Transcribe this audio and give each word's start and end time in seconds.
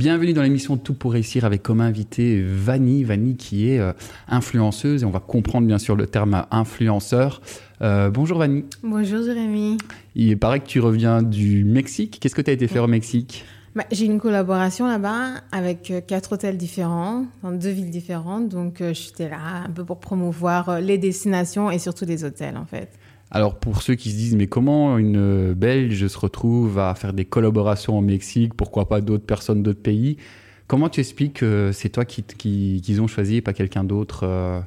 Bienvenue 0.00 0.32
dans 0.32 0.40
l'émission 0.40 0.78
Tout 0.78 0.94
pour 0.94 1.12
réussir 1.12 1.44
avec 1.44 1.62
comme 1.62 1.82
invité 1.82 2.42
Vanny, 2.42 3.04
Vanny 3.04 3.36
qui 3.36 3.68
est 3.68 3.78
euh, 3.78 3.92
influenceuse 4.28 5.02
et 5.02 5.04
on 5.04 5.10
va 5.10 5.20
comprendre 5.20 5.66
bien 5.66 5.76
sûr 5.76 5.94
le 5.94 6.06
terme 6.06 6.46
influenceur. 6.50 7.42
Euh, 7.82 8.08
bonjour 8.08 8.38
Vanny. 8.38 8.64
Bonjour 8.82 9.22
Jérémy. 9.22 9.76
Il 10.14 10.38
paraît 10.38 10.60
que 10.60 10.66
tu 10.66 10.80
reviens 10.80 11.22
du 11.22 11.64
Mexique. 11.64 12.16
Qu'est-ce 12.18 12.34
que 12.34 12.40
tu 12.40 12.48
as 12.48 12.54
été 12.54 12.66
faire 12.66 12.84
au 12.84 12.86
Mexique? 12.86 13.44
Bah, 13.76 13.84
J'ai 13.92 14.06
une 14.06 14.20
collaboration 14.20 14.86
là-bas 14.86 15.42
avec 15.52 15.90
euh, 15.90 16.00
quatre 16.00 16.32
hôtels 16.32 16.56
différents, 16.56 17.26
dans 17.42 17.52
deux 17.52 17.68
villes 17.68 17.90
différentes. 17.90 18.48
Donc 18.48 18.82
j'étais 18.94 19.28
là 19.28 19.64
un 19.66 19.70
peu 19.70 19.84
pour 19.84 20.00
promouvoir 20.00 20.80
les 20.80 20.96
destinations 20.96 21.70
et 21.70 21.78
surtout 21.78 22.06
les 22.06 22.24
hôtels 22.24 22.56
en 22.56 22.64
fait. 22.64 22.88
Alors 23.30 23.58
pour 23.58 23.82
ceux 23.82 23.94
qui 23.94 24.10
se 24.10 24.16
disent 24.16 24.36
mais 24.36 24.48
comment 24.48 24.98
une 24.98 25.52
Belge 25.54 26.06
se 26.06 26.18
retrouve 26.18 26.78
à 26.78 26.94
faire 26.94 27.12
des 27.12 27.24
collaborations 27.24 27.96
au 27.96 28.00
Mexique, 28.00 28.54
pourquoi 28.54 28.88
pas 28.88 29.00
d'autres 29.00 29.24
personnes 29.24 29.62
d'autres 29.62 29.82
pays, 29.82 30.16
comment 30.66 30.88
tu 30.88 31.00
expliques 31.00 31.34
que 31.34 31.70
c'est 31.72 31.90
toi 31.90 32.04
qui, 32.04 32.24
qui, 32.24 33.00
ont 33.00 33.06
choisi 33.06 33.36
et 33.36 33.40
pas 33.40 33.52
quelqu'un 33.52 33.84
d'autre 33.84 34.24
euh, 34.24 34.60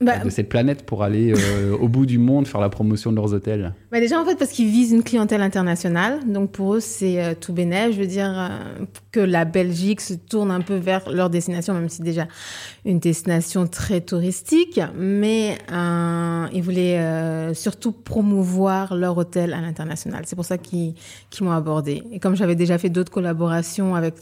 bah, 0.00 0.18
de 0.18 0.30
cette 0.30 0.48
planète 0.48 0.86
pour 0.86 1.02
aller 1.02 1.32
euh, 1.36 1.76
au 1.80 1.88
bout 1.88 2.06
du 2.06 2.18
monde 2.18 2.46
faire 2.46 2.60
la 2.60 2.68
promotion 2.68 3.10
de 3.10 3.16
leurs 3.16 3.34
hôtels 3.34 3.74
bah 3.90 3.98
Déjà, 3.98 4.20
en 4.20 4.24
fait, 4.24 4.36
parce 4.36 4.52
qu'ils 4.52 4.68
visent 4.68 4.92
une 4.92 5.02
clientèle 5.02 5.42
internationale. 5.42 6.20
Donc, 6.24 6.52
pour 6.52 6.74
eux, 6.74 6.80
c'est 6.80 7.22
euh, 7.22 7.34
tout 7.38 7.52
bénéf. 7.52 7.92
Je 7.92 8.00
veux 8.00 8.06
dire 8.06 8.32
euh, 8.32 8.84
que 9.10 9.18
la 9.18 9.44
Belgique 9.44 10.00
se 10.00 10.14
tourne 10.14 10.52
un 10.52 10.60
peu 10.60 10.76
vers 10.76 11.10
leur 11.10 11.30
destination, 11.30 11.74
même 11.74 11.88
si 11.88 11.96
c'est 11.96 12.04
déjà 12.04 12.28
une 12.84 13.00
destination 13.00 13.66
très 13.66 14.00
touristique. 14.00 14.80
Mais 14.96 15.58
ils 16.52 16.62
voulaient 16.62 17.54
surtout 17.54 17.92
promouvoir 17.92 18.94
leur 18.94 19.16
hôtel 19.16 19.52
à 19.52 19.60
l'international. 19.60 20.22
C'est 20.26 20.36
pour 20.36 20.44
ça 20.44 20.58
qu'ils 20.58 20.94
m'ont 21.40 21.50
abordé. 21.50 22.02
Et 22.12 22.20
comme 22.20 22.36
j'avais 22.36 22.54
déjà 22.54 22.78
fait 22.78 22.88
d'autres 22.88 23.12
collaborations 23.12 23.94
avec 23.94 24.14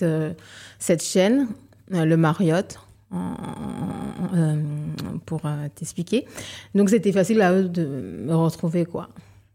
cette 0.78 1.02
chaîne, 1.02 1.48
le 1.90 2.16
Marriott, 2.16 2.78
euh, 3.14 4.56
pour 5.26 5.42
euh, 5.44 5.68
t'expliquer. 5.74 6.24
Donc 6.74 6.90
c'était 6.90 7.12
facile 7.12 7.42
à 7.42 7.52
eux 7.52 7.68
de 7.68 7.84
me 8.24 8.34
retrouver, 8.34 8.86
quoi. 8.86 9.08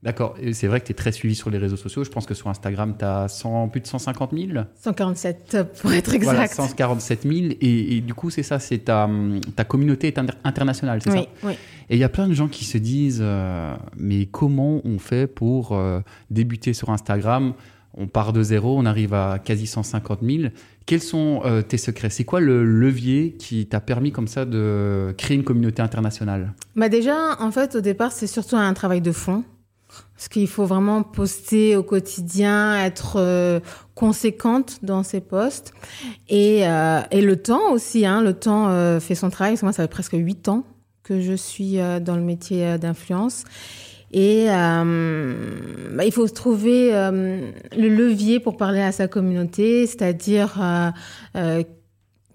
D'accord. 0.03 0.35
C'est 0.53 0.65
vrai 0.65 0.79
que 0.81 0.87
tu 0.87 0.91
es 0.93 0.95
très 0.95 1.11
suivi 1.11 1.35
sur 1.35 1.51
les 1.51 1.59
réseaux 1.59 1.77
sociaux. 1.77 2.03
Je 2.03 2.09
pense 2.09 2.25
que 2.25 2.33
sur 2.33 2.47
Instagram, 2.47 2.95
tu 2.97 3.05
as 3.05 3.27
100, 3.27 3.69
plus 3.69 3.81
de 3.81 3.87
150 3.87 4.31
000 4.35 4.63
147 4.75 5.57
pour 5.79 5.93
être 5.93 6.15
exact. 6.15 6.31
Voilà, 6.31 6.47
147 6.47 7.21
000. 7.21 7.35
Et, 7.61 8.01
du 8.01 8.15
coup, 8.15 8.31
c'est 8.31 8.41
ça, 8.41 8.57
c'est 8.57 8.79
ta, 8.79 9.07
ta 9.55 9.63
communauté 9.63 10.07
est 10.07 10.19
internationale, 10.43 11.01
c'est 11.03 11.11
ça 11.11 11.23
Oui. 11.43 11.53
Et 11.89 11.97
il 11.97 11.99
y 11.99 12.03
a 12.03 12.09
plein 12.09 12.27
de 12.27 12.33
gens 12.33 12.47
qui 12.47 12.65
se 12.65 12.79
disent 12.79 13.21
euh, 13.21 13.75
Mais 13.95 14.25
comment 14.25 14.81
on 14.85 14.97
fait 14.97 15.27
pour 15.27 15.79
débuter 16.31 16.73
sur 16.73 16.89
Instagram 16.89 17.53
On 17.93 18.07
part 18.07 18.31
de 18.31 18.41
zéro, 18.41 18.77
on 18.77 18.85
arrive 18.85 19.13
à 19.13 19.39
quasi 19.39 19.67
150 19.67 20.19
000. 20.21 20.43
Quels 20.85 21.01
sont 21.01 21.41
euh, 21.45 21.61
tes 21.61 21.77
secrets? 21.77 22.09
C'est 22.09 22.23
quoi 22.23 22.39
le 22.39 22.63
levier 22.63 23.35
qui 23.37 23.65
t'a 23.65 23.81
permis 23.81 24.11
comme 24.11 24.27
ça 24.27 24.45
de 24.45 25.13
créer 25.17 25.35
une 25.35 25.43
communauté 25.43 25.81
internationale? 25.81 26.53
Bah 26.75 26.89
Déjà, 26.89 27.37
en 27.39 27.51
fait, 27.51 27.75
au 27.75 27.81
départ, 27.81 28.11
c'est 28.11 28.27
surtout 28.27 28.55
un 28.55 28.73
travail 28.73 29.01
de 29.01 29.11
fond. 29.11 29.43
Parce 30.15 30.29
qu'il 30.29 30.47
faut 30.47 30.65
vraiment 30.65 31.03
poster 31.03 31.75
au 31.75 31.83
quotidien, 31.83 32.81
être 32.81 33.17
euh, 33.17 33.59
conséquente 33.93 34.79
dans 34.83 35.03
ses 35.03 35.19
posts. 35.19 35.73
Et, 36.29 36.65
euh, 36.65 37.01
et 37.11 37.21
le 37.21 37.35
temps 37.35 37.71
aussi, 37.73 38.05
hein, 38.05 38.21
le 38.21 38.33
temps 38.33 38.99
fait 39.01 39.15
son 39.15 39.29
travail. 39.29 39.57
Moi, 39.61 39.73
ça 39.73 39.83
fait 39.83 39.89
presque 39.89 40.13
huit 40.13 40.47
ans 40.47 40.63
que 41.03 41.19
je 41.19 41.33
suis 41.33 41.77
dans 42.01 42.15
le 42.15 42.21
métier 42.21 42.77
d'influence. 42.77 43.43
Et 44.13 44.47
euh, 44.49 45.33
bah, 45.93 46.05
il 46.05 46.11
faut 46.11 46.27
trouver 46.27 46.93
euh, 46.93 47.49
le 47.77 47.87
levier 47.87 48.39
pour 48.39 48.57
parler 48.57 48.81
à 48.81 48.91
sa 48.91 49.07
communauté, 49.07 49.87
c'est-à-dire 49.87 50.59
euh, 51.35 51.63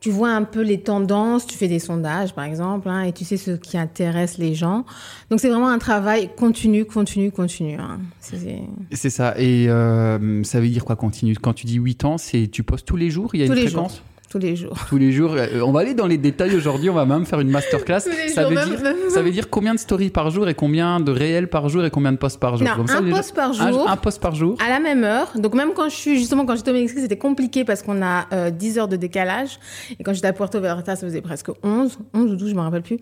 tu 0.00 0.10
vois 0.10 0.30
un 0.30 0.44
peu 0.44 0.62
les 0.62 0.80
tendances, 0.80 1.46
tu 1.46 1.58
fais 1.58 1.68
des 1.68 1.78
sondages 1.78 2.34
par 2.34 2.44
exemple, 2.44 2.88
hein, 2.88 3.02
et 3.02 3.12
tu 3.12 3.24
sais 3.24 3.36
ce 3.36 3.50
qui 3.50 3.76
intéresse 3.76 4.38
les 4.38 4.54
gens. 4.54 4.86
Donc 5.30 5.40
c'est 5.40 5.48
vraiment 5.48 5.68
un 5.68 5.78
travail 5.78 6.30
continu, 6.36 6.84
continu, 6.86 7.30
continu. 7.30 7.76
Hein. 7.78 7.98
C'est 8.20 9.10
ça. 9.10 9.34
Et 9.38 9.66
ça 9.66 10.60
veut 10.60 10.68
dire 10.68 10.84
quoi 10.84 10.96
continu? 10.96 11.34
Quand 11.34 11.52
tu 11.52 11.66
dis 11.66 11.74
8 11.76 12.04
ans, 12.06 12.16
c'est 12.18 12.48
tu 12.48 12.62
postes 12.62 12.86
tous 12.86 12.96
les 12.96 13.10
jours 13.10 13.34
Il 13.34 13.40
y 13.40 13.44
a 13.44 13.46
tous 13.48 13.52
une 13.52 13.58
les 13.58 13.66
fréquence? 13.66 13.96
jours. 13.96 14.02
Tous 14.28 14.38
les 14.38 14.56
jours. 14.56 14.76
Tous 14.88 14.98
les 14.98 15.12
jours. 15.12 15.34
Euh, 15.34 15.60
on 15.60 15.70
va 15.70 15.80
aller 15.80 15.94
dans 15.94 16.06
les 16.06 16.18
détails 16.18 16.54
aujourd'hui. 16.56 16.90
On 16.90 16.94
va 16.94 17.06
même 17.06 17.24
faire 17.24 17.40
une 17.40 17.50
masterclass. 17.50 18.00
ça, 18.00 18.48
veut 18.48 18.56
dire, 18.56 18.82
ça 19.08 19.22
veut 19.22 19.30
dire 19.30 19.48
combien 19.48 19.72
de 19.72 19.78
stories 19.78 20.10
par 20.10 20.30
jour 20.30 20.48
et 20.48 20.54
combien 20.54 20.98
de 20.98 21.12
réels 21.12 21.48
par 21.48 21.68
jour 21.68 21.84
et 21.84 21.90
combien 21.90 22.12
de 22.12 22.16
posts 22.16 22.40
par 22.40 22.56
jour 22.56 22.66
non, 22.66 22.84
un 22.88 23.10
post 23.10 23.34
par 23.34 23.52
jour. 23.52 23.88
Un, 23.88 23.96
post 23.96 24.20
par 24.20 24.34
jour. 24.34 24.58
À 24.64 24.68
la 24.68 24.80
même 24.80 25.04
heure. 25.04 25.32
Donc 25.36 25.54
même 25.54 25.72
quand 25.74 25.88
je 25.88 25.94
suis 25.94 26.18
justement 26.18 26.44
quand 26.44 26.56
j'étais 26.56 26.70
au 26.70 26.74
Mexique, 26.74 26.98
c'était 26.98 27.18
compliqué 27.18 27.64
parce 27.64 27.82
qu'on 27.82 28.02
a 28.02 28.50
10 28.50 28.78
euh, 28.78 28.80
heures 28.80 28.88
de 28.88 28.96
décalage. 28.96 29.60
Et 29.98 30.02
quand 30.02 30.12
j'étais 30.12 30.26
à 30.28 30.32
Puerto 30.32 30.60
Vallarta, 30.60 30.96
ça 30.96 31.06
faisait 31.06 31.22
presque 31.22 31.50
11, 31.62 31.96
11 32.12 32.32
ou 32.32 32.36
12, 32.36 32.50
je 32.50 32.54
me 32.54 32.60
rappelle 32.60 32.82
plus. 32.82 32.98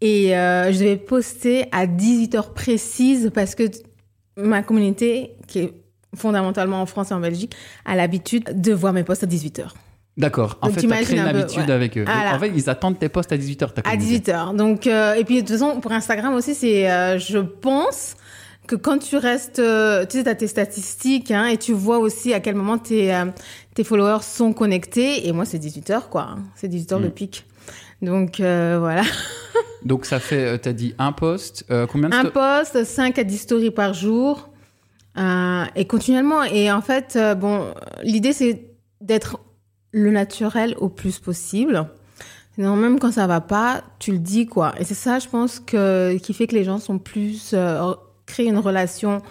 Et 0.00 0.36
euh, 0.36 0.72
je 0.72 0.78
devais 0.78 0.96
poster 0.96 1.66
à 1.70 1.86
18 1.86 2.34
heures 2.34 2.52
précises 2.52 3.30
parce 3.32 3.54
que 3.54 3.64
ma 4.36 4.62
communauté, 4.62 5.36
qui 5.46 5.60
est 5.60 5.72
fondamentalement 6.16 6.82
en 6.82 6.86
France 6.86 7.10
et 7.10 7.14
en 7.14 7.20
Belgique, 7.20 7.54
a 7.84 7.94
l'habitude 7.94 8.60
de 8.60 8.72
voir 8.72 8.92
mes 8.92 9.04
posts 9.04 9.22
à 9.22 9.26
18 9.26 9.60
heures. 9.60 9.74
D'accord. 10.18 10.58
En 10.62 10.70
fait, 10.70 10.80
tu 10.80 10.92
as 10.92 11.02
créé 11.02 11.18
une 11.18 11.26
habitude 11.26 11.70
avec 11.70 11.96
eux. 11.96 12.04
En 12.06 12.38
fait, 12.38 12.52
ils 12.54 12.68
attendent 12.68 12.98
tes 12.98 13.08
posts 13.08 13.32
à 13.32 13.36
18h. 13.36 13.68
À 13.84 13.96
18h. 13.96 14.56
Donc, 14.56 14.86
euh, 14.86 15.14
et 15.14 15.24
puis, 15.24 15.36
de 15.36 15.40
toute 15.40 15.56
façon, 15.56 15.80
pour 15.80 15.92
Instagram 15.92 16.34
aussi, 16.34 16.54
c'est, 16.54 16.90
euh, 16.90 17.18
je 17.18 17.38
pense 17.38 18.16
que 18.66 18.74
quand 18.74 18.98
tu 18.98 19.16
restes, 19.16 19.60
euh, 19.60 20.04
tu 20.04 20.18
sais, 20.18 20.24
tu 20.24 20.28
as 20.28 20.34
tes 20.34 20.48
statistiques, 20.48 21.30
hein, 21.30 21.46
et 21.46 21.56
tu 21.56 21.72
vois 21.72 21.98
aussi 21.98 22.34
à 22.34 22.40
quel 22.40 22.56
moment 22.56 22.78
tes, 22.78 23.16
tes 23.74 23.84
followers 23.84 24.22
sont 24.22 24.52
connectés. 24.52 25.28
Et 25.28 25.32
moi, 25.32 25.44
c'est 25.44 25.58
18h, 25.58 26.08
quoi. 26.10 26.22
Hein. 26.22 26.38
C'est 26.56 26.68
18h 26.68 27.00
le 27.00 27.08
mm. 27.08 27.12
pic. 27.12 27.46
Donc, 28.02 28.36
voilà. 28.38 29.02
Donc, 29.84 30.04
ça 30.04 30.18
fait, 30.18 30.58
tu 30.58 30.68
as 30.68 30.72
dit 30.72 30.94
un 30.98 31.12
post, 31.12 31.64
combien 31.88 32.08
de 32.08 32.14
Un 32.14 32.24
post, 32.24 32.82
5 32.82 33.16
à 33.20 33.24
10 33.24 33.38
stories 33.38 33.70
par 33.70 33.94
jour. 33.94 34.50
et 35.16 35.84
continuellement. 35.86 36.42
Et 36.42 36.72
en 36.72 36.82
fait, 36.82 37.16
bon, 37.38 37.72
l'idée, 38.02 38.32
c'est 38.32 38.64
d'être 39.00 39.38
le 39.92 40.10
naturel 40.10 40.74
au 40.78 40.88
plus 40.88 41.18
possible. 41.18 41.88
Non, 42.58 42.74
même 42.74 42.98
quand 42.98 43.12
ça 43.12 43.28
va 43.28 43.40
pas, 43.40 43.82
tu 44.00 44.10
le 44.10 44.18
dis 44.18 44.46
quoi. 44.46 44.74
Et 44.80 44.84
c'est 44.84 44.94
ça, 44.94 45.20
je 45.20 45.28
pense, 45.28 45.60
que, 45.60 46.16
qui 46.18 46.34
fait 46.34 46.48
que 46.48 46.56
les 46.56 46.64
gens 46.64 46.78
sont 46.78 46.98
plus 46.98 47.52
euh, 47.54 47.94
créent 48.26 48.46
une 48.46 48.58
relation. 48.58 49.22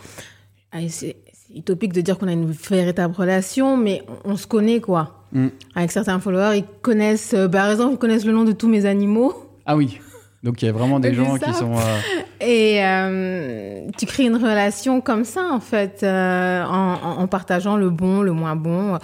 C'est 0.88 1.17
utopique 1.53 1.91
de 1.91 2.00
dire 2.00 2.17
qu'on 2.17 2.29
a 2.29 2.31
une 2.31 2.50
véritable 2.51 3.13
relation, 3.13 3.75
mais 3.75 4.03
on, 4.23 4.38
se 4.38 4.47
connaît 4.47 4.79
quoi. 4.79 5.25
Mm. 5.34 5.47
Avec 5.75 5.91
certains 5.91 6.22
followers, 6.22 6.59
ils 6.59 6.81
connaissent, 6.81 7.34
euh, 7.34 7.50
par 7.50 7.69
exemple, 7.69 7.96
ils 7.96 7.97
connaissent 7.97 8.25
le 8.25 8.31
nom 8.31 8.46
de 8.46 8.53
tous 8.53 8.69
mes 8.69 8.85
animaux. 8.85 9.34
Ah 9.66 9.75
oui. 9.75 10.00
Donc 10.44 10.62
il 10.62 10.67
y 10.67 10.69
a 10.69 10.72
vraiment 10.72 11.01
des 11.01 11.13
gens 11.13 11.38
qui 11.38 11.53
sont. 11.53 11.73
Euh, 11.75 12.00
Et 12.40 13.91
tu 13.97 14.06
crées 14.06 14.25
une 14.25 14.38
relation 14.38 15.01
comme 15.01 15.25
ça 15.25 15.50
en 15.51 15.59
fait, 15.59 16.01
en, 16.03 17.19
en, 17.19 17.28
partageant 17.28 17.75
le 17.75 17.90
bon, 17.90 18.22
le 18.22 18.31
moins 18.31 18.56
bon. 18.56 19.00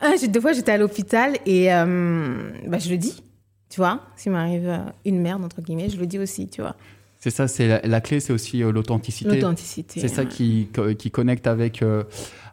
Ah, 0.00 0.12
deux 0.26 0.40
fois, 0.40 0.52
j'étais 0.52 0.72
à 0.72 0.78
l'hôpital 0.78 1.36
et 1.44 1.72
euh, 1.72 2.50
bah, 2.66 2.78
je 2.78 2.88
le 2.90 2.96
dis, 2.96 3.22
tu 3.68 3.76
vois. 3.76 4.00
S'il 4.16 4.32
m'arrive 4.32 4.68
euh, 4.68 4.78
une 5.04 5.20
merde, 5.20 5.44
entre 5.44 5.60
guillemets, 5.60 5.90
je 5.90 5.98
le 5.98 6.06
dis 6.06 6.18
aussi, 6.18 6.48
tu 6.48 6.62
vois. 6.62 6.74
C'est 7.18 7.28
ça, 7.28 7.48
c'est 7.48 7.86
la, 7.86 8.00
clé, 8.00 8.18
c'est 8.18 8.32
aussi 8.32 8.62
euh, 8.62 8.72
l'authenticité. 8.72 9.34
L'authenticité. 9.34 10.00
C'est 10.00 10.08
ça 10.08 10.24
qui, 10.24 10.68
qui 10.98 11.10
connecte 11.10 11.46
avec, 11.46 11.84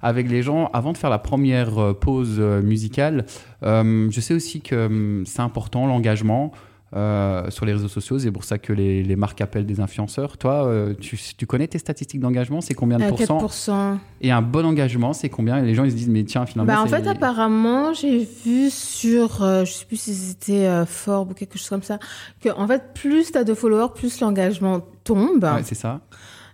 avec 0.02 0.30
les 0.30 0.44
gens. 0.44 0.70
Avant 0.74 0.92
de 0.92 0.98
faire 0.98 1.10
la 1.10 1.20
première 1.20 1.96
pause 1.96 2.38
musicale, 2.40 3.26
je 3.62 4.20
sais 4.20 4.34
aussi 4.34 4.60
que 4.60 5.24
c'est 5.26 5.42
important 5.42 5.88
l'engagement. 5.88 6.52
Euh, 6.96 7.50
sur 7.50 7.66
les 7.66 7.74
réseaux 7.74 7.90
sociaux. 7.90 8.18
C'est 8.18 8.32
pour 8.32 8.46
ça 8.46 8.58
que 8.58 8.72
les, 8.72 9.16
marques 9.18 9.42
appellent 9.42 9.66
des 9.66 9.82
influenceurs. 9.82 10.38
Toi, 10.38 10.66
euh, 10.68 10.94
tu, 10.94 11.18
connais 11.46 11.68
tes 11.68 11.80
statistiques 11.80 12.22
d'engagement 12.22 12.62
C'est 12.62 12.76
combien 12.76 12.98
de 12.98 13.04
euh, 13.04 13.10
pourcents 13.10 14.00
Et 14.22 14.32
un 14.32 14.42
bon 14.42 14.66
engagement, 14.66 15.12
c'est 15.12 15.28
combien? 15.28 15.58
Et 15.58 15.66
les 15.66 15.76
gens 15.76 15.84
ils 15.84 15.92
se 15.92 15.98
disent 15.98 16.08
mais 16.08 16.24
tiens 16.24 16.46
finalement. 16.46 16.74
Bah, 16.74 16.82
en 16.82 16.88
fait, 16.88 17.06
apparemment, 17.06 17.94
j'ai 17.94 18.20
vu 18.20 18.70
sur, 18.70 19.40
je 19.40 19.70
sais 19.70 19.86
plus 19.86 20.00
si 20.00 20.16
c'était 20.16 20.86
Forbes 20.86 21.32
ou 21.32 21.34
quelque 21.34 21.58
chose 21.58 21.68
comme 21.68 21.84
ça, 21.84 22.00
que 22.40 22.50
en 22.50 22.66
fait, 22.68 22.94
plus 22.94 23.34
tu 23.34 23.38
as 23.38 23.44
de 23.44 23.54
followers, 23.54 23.94
plus 23.94 24.22
l'engagement 24.22 24.80
tombe. 25.04 25.44
Ouais, 25.44 25.64
c'est 25.64 25.76
ça. 25.76 26.00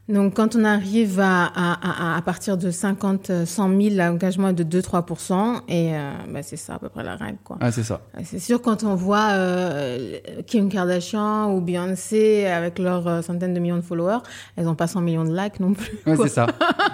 Donc, 0.10 0.34
quand 0.34 0.58
on 0.58 0.66
arrive 0.66 1.22
à, 1.22 1.46
à, 1.46 2.18
à, 2.18 2.22
partir 2.22 2.58
de 2.58 2.72
50, 2.72 3.46
100 3.46 3.82
000, 3.82 3.96
l'engagement 3.96 4.50
est 4.50 4.54
de 4.54 4.82
2-3%. 4.82 5.62
Et 5.70 5.96
euh, 5.96 6.12
bah, 6.30 6.44
c'est 6.44 6.58
ça 6.58 6.76
à 6.76 6.80
peu 6.80 6.90
près 6.90 7.04
la 7.04 7.16
règle. 7.16 7.38
Quoi. 7.42 7.58
Ah, 7.62 7.72
c'est 7.72 7.84
ça. 7.84 8.02
C'est 8.26 8.40
sûr, 8.40 8.62
quand 8.62 8.84
on 8.84 8.96
voit 8.96 9.30
euh, 9.32 10.20
Kim 10.46 10.68
Kardashian 10.68 11.54
ou 11.54 11.62
Beyoncé 11.62 12.48
avec 12.48 12.80
leurs 12.80 13.08
euh, 13.08 13.22
centaines 13.22 13.54
de 13.54 13.60
millions 13.62 13.78
de 13.78 13.82
followers, 13.82 14.20
elles 14.58 14.66
n'ont 14.66 14.76
pas 14.76 14.88
100 14.88 15.02
millions 15.02 15.24
de 15.24 15.34
likes 15.34 15.62
non 15.62 15.74
plus. 15.74 15.98
Ouais, 16.06 16.18
c'est 16.18 16.28
ça. 16.28 16.48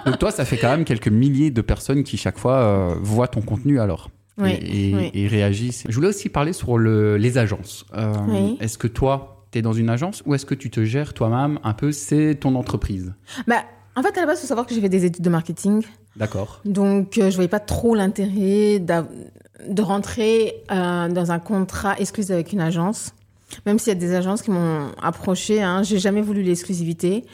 Donc, 0.06 0.18
toi, 0.20 0.30
ça 0.30 0.44
fait 0.44 0.56
quand 0.56 0.70
même 0.70 0.84
quelques 0.84 1.08
milliers 1.08 1.50
de 1.50 1.62
personnes 1.62 2.04
qui, 2.04 2.16
chaque 2.16 2.38
fois, 2.38 2.94
voient 3.02 3.28
ton 3.28 3.40
contenu 3.40 3.80
alors. 3.80 4.10
Oui, 4.38 4.52
et, 4.52 5.24
et, 5.24 5.26
réagissent. 5.26 5.84
Je 5.88 5.94
voulais 5.94 6.08
aussi 6.08 6.28
parler 6.28 6.52
sur 6.52 6.78
le, 6.78 7.16
les 7.16 7.38
agences. 7.38 7.84
Oui. 8.28 8.56
Est-ce 8.60 8.78
que 8.78 8.86
toi, 8.86 9.39
tu 9.50 9.58
es 9.58 9.62
dans 9.62 9.72
une 9.72 9.90
agence 9.90 10.22
ou 10.26 10.34
est-ce 10.34 10.46
que 10.46 10.54
tu 10.54 10.70
te 10.70 10.84
gères 10.84 11.14
toi-même 11.14 11.58
un 11.64 11.72
peu 11.72 11.92
C'est 11.92 12.36
ton 12.36 12.54
entreprise? 12.54 13.12
Bah, 13.46 13.62
En 13.96 14.02
fait, 14.02 14.16
à 14.16 14.20
la 14.20 14.26
base, 14.26 14.38
il 14.38 14.42
faut 14.42 14.48
savoir 14.48 14.66
que 14.66 14.74
j'ai 14.74 14.80
fait 14.80 14.88
des 14.88 15.04
études 15.04 15.24
de 15.24 15.30
marketing. 15.30 15.82
D'accord. 16.16 16.60
Donc, 16.64 17.18
euh, 17.18 17.30
je 17.30 17.34
voyais 17.34 17.48
pas 17.48 17.60
trop 17.60 17.94
l'intérêt 17.94 18.78
de 18.80 19.82
rentrer 19.82 20.62
euh, 20.70 21.08
dans 21.08 21.32
un 21.32 21.38
contrat 21.38 21.98
exclusif 21.98 22.32
avec 22.32 22.52
une 22.52 22.60
agence. 22.60 23.12
Même 23.66 23.78
s'il 23.78 23.88
y 23.92 23.96
a 23.96 23.98
des 23.98 24.14
agences 24.14 24.42
qui 24.42 24.50
m'ont 24.50 24.92
approché, 25.02 25.62
hein, 25.62 25.82
j'ai 25.82 25.98
jamais 25.98 26.22
voulu 26.22 26.42
l'exclusivité. 26.42 27.24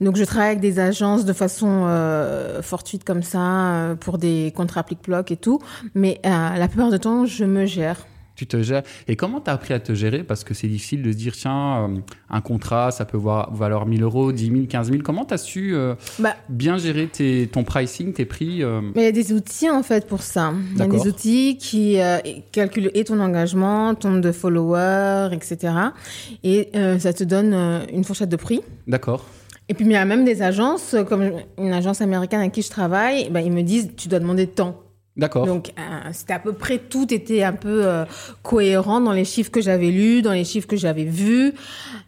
Donc, 0.00 0.16
je 0.16 0.24
travaille 0.24 0.48
avec 0.48 0.60
des 0.60 0.78
agences 0.78 1.26
de 1.26 1.32
façon 1.34 1.84
euh, 1.86 2.62
fortuite 2.62 3.04
comme 3.04 3.22
ça, 3.22 3.94
pour 4.00 4.16
des 4.16 4.50
contrats 4.56 4.82
plic-ploc 4.82 5.30
et 5.30 5.36
tout. 5.36 5.60
Mais 5.94 6.20
euh, 6.24 6.56
la 6.56 6.68
plupart 6.68 6.90
du 6.90 6.98
temps, 6.98 7.26
je 7.26 7.44
me 7.44 7.66
gère. 7.66 8.06
Tu 8.40 8.46
te 8.46 8.62
gères. 8.62 8.84
Et 9.06 9.16
comment 9.16 9.38
tu 9.42 9.50
as 9.50 9.52
appris 9.52 9.74
à 9.74 9.80
te 9.80 9.92
gérer? 9.92 10.22
Parce 10.24 10.44
que 10.44 10.54
c'est 10.54 10.66
difficile 10.66 11.02
de 11.02 11.12
se 11.12 11.16
dire, 11.18 11.34
tiens, 11.36 11.90
euh, 11.90 11.98
un 12.30 12.40
contrat, 12.40 12.90
ça 12.90 13.04
peut 13.04 13.18
voir- 13.18 13.52
valoir 13.52 13.84
1000 13.84 14.02
euros, 14.02 14.32
10 14.32 14.46
000, 14.50 14.60
15 14.66 14.90
000. 14.90 15.02
Comment 15.04 15.26
tu 15.26 15.34
as 15.34 15.36
su 15.36 15.74
euh, 15.74 15.94
Bah, 16.18 16.34
bien 16.48 16.78
gérer 16.78 17.06
tes, 17.06 17.48
ton 17.52 17.64
pricing, 17.64 18.14
tes 18.14 18.24
prix 18.24 18.62
euh, 18.62 18.80
Mais 18.94 19.02
il 19.02 19.04
y 19.04 19.08
a 19.08 19.12
des 19.12 19.34
outils 19.34 19.68
en 19.68 19.82
fait 19.82 20.06
pour 20.06 20.22
ça. 20.22 20.54
Il 20.72 20.78
y 20.78 20.82
a 20.82 20.86
des 20.86 21.06
outils 21.06 21.58
qui 21.58 22.00
euh, 22.00 22.16
calculent 22.50 22.90
et 22.94 23.04
ton 23.04 23.20
engagement, 23.20 23.94
ton 23.94 24.08
nombre 24.08 24.22
de 24.22 24.32
followers, 24.32 25.28
etc. 25.34 25.74
Et 26.42 26.70
ça 26.98 27.12
te 27.12 27.24
donne 27.24 27.52
une 27.92 28.04
fourchette 28.04 28.30
de 28.30 28.36
prix. 28.36 28.62
D'accord. 28.86 29.26
Et 29.68 29.74
puis 29.74 29.84
il 29.84 29.92
y 29.92 29.96
a 29.96 30.04
même 30.06 30.24
des 30.24 30.40
agences, 30.40 30.96
comme 31.10 31.30
une 31.58 31.72
agence 31.74 32.00
américaine 32.00 32.40
avec 32.40 32.52
qui 32.52 32.62
je 32.62 32.70
travaille, 32.70 33.28
ben, 33.28 33.40
ils 33.40 33.52
me 33.52 33.60
disent 33.60 33.90
tu 33.98 34.08
dois 34.08 34.18
demander 34.18 34.46
tant. 34.46 34.80
D'accord. 35.20 35.44
Donc 35.46 35.72
euh, 35.78 35.82
c'était 36.12 36.32
à 36.32 36.38
peu 36.38 36.54
près 36.54 36.78
tout 36.78 37.12
était 37.12 37.42
un 37.42 37.52
peu 37.52 37.86
euh, 37.86 38.04
cohérent 38.42 39.02
dans 39.02 39.12
les 39.12 39.26
chiffres 39.26 39.50
que 39.50 39.60
j'avais 39.60 39.90
lus, 39.90 40.22
dans 40.22 40.32
les 40.32 40.44
chiffres 40.44 40.66
que 40.66 40.76
j'avais 40.78 41.04
vus. 41.04 41.52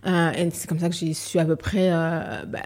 Euh, 0.07 0.31
et 0.33 0.49
c'est 0.51 0.67
comme 0.67 0.79
ça 0.79 0.89
que 0.89 0.95
j'ai 0.95 1.13
su 1.13 1.39
à 1.39 1.45
peu 1.45 1.55
près 1.55 1.91
ben, 1.91 2.63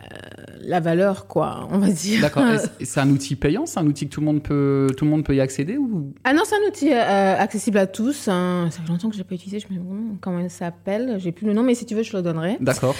la 0.60 0.78
valeur, 0.80 1.26
quoi, 1.26 1.66
on 1.72 1.78
va 1.78 1.88
dire. 1.88 2.20
D'accord. 2.20 2.44
C'est- 2.80 3.00
un 3.00 3.10
outil 3.10 3.34
payant? 3.36 3.66
C'est 3.66 3.80
un 3.80 3.86
outil 3.86 4.06
que 4.08 4.14
tout 4.14 4.20
le 4.20 4.26
monde 4.26 4.42
peut, 4.42 4.86
tout 4.96 5.04
le 5.04 5.10
monde 5.10 5.24
peut 5.24 5.34
y 5.34 5.40
accéder 5.40 5.76
ou... 5.76 6.14
Ah 6.24 6.32
non, 6.32 6.42
c'est 6.46 6.54
un 6.54 6.68
outil 6.68 6.92
accessible 6.92 7.78
à 7.78 7.86
tous. 7.86 8.28
hein. 8.28 8.68
Ça 8.70 8.80
fait 8.82 8.88
longtemps 8.88 9.08
que 9.08 9.14
je 9.14 9.18
l'ai 9.20 9.24
pas 9.24 9.34
utilisé. 9.34 9.58
Je 9.58 9.66
me 9.74 9.78
demande 9.78 10.16
comment 10.20 10.38
il 10.38 10.48
s'appelle. 10.48 11.16
J'ai 11.18 11.32
plus 11.32 11.46
le 11.46 11.52
nom, 11.54 11.62
mais 11.64 11.74
si 11.74 11.84
tu 11.86 11.94
veux, 11.96 12.02
je 12.04 12.12
te 12.12 12.16
le 12.16 12.22
donnerai. 12.22 12.56
D'accord. 12.60 12.94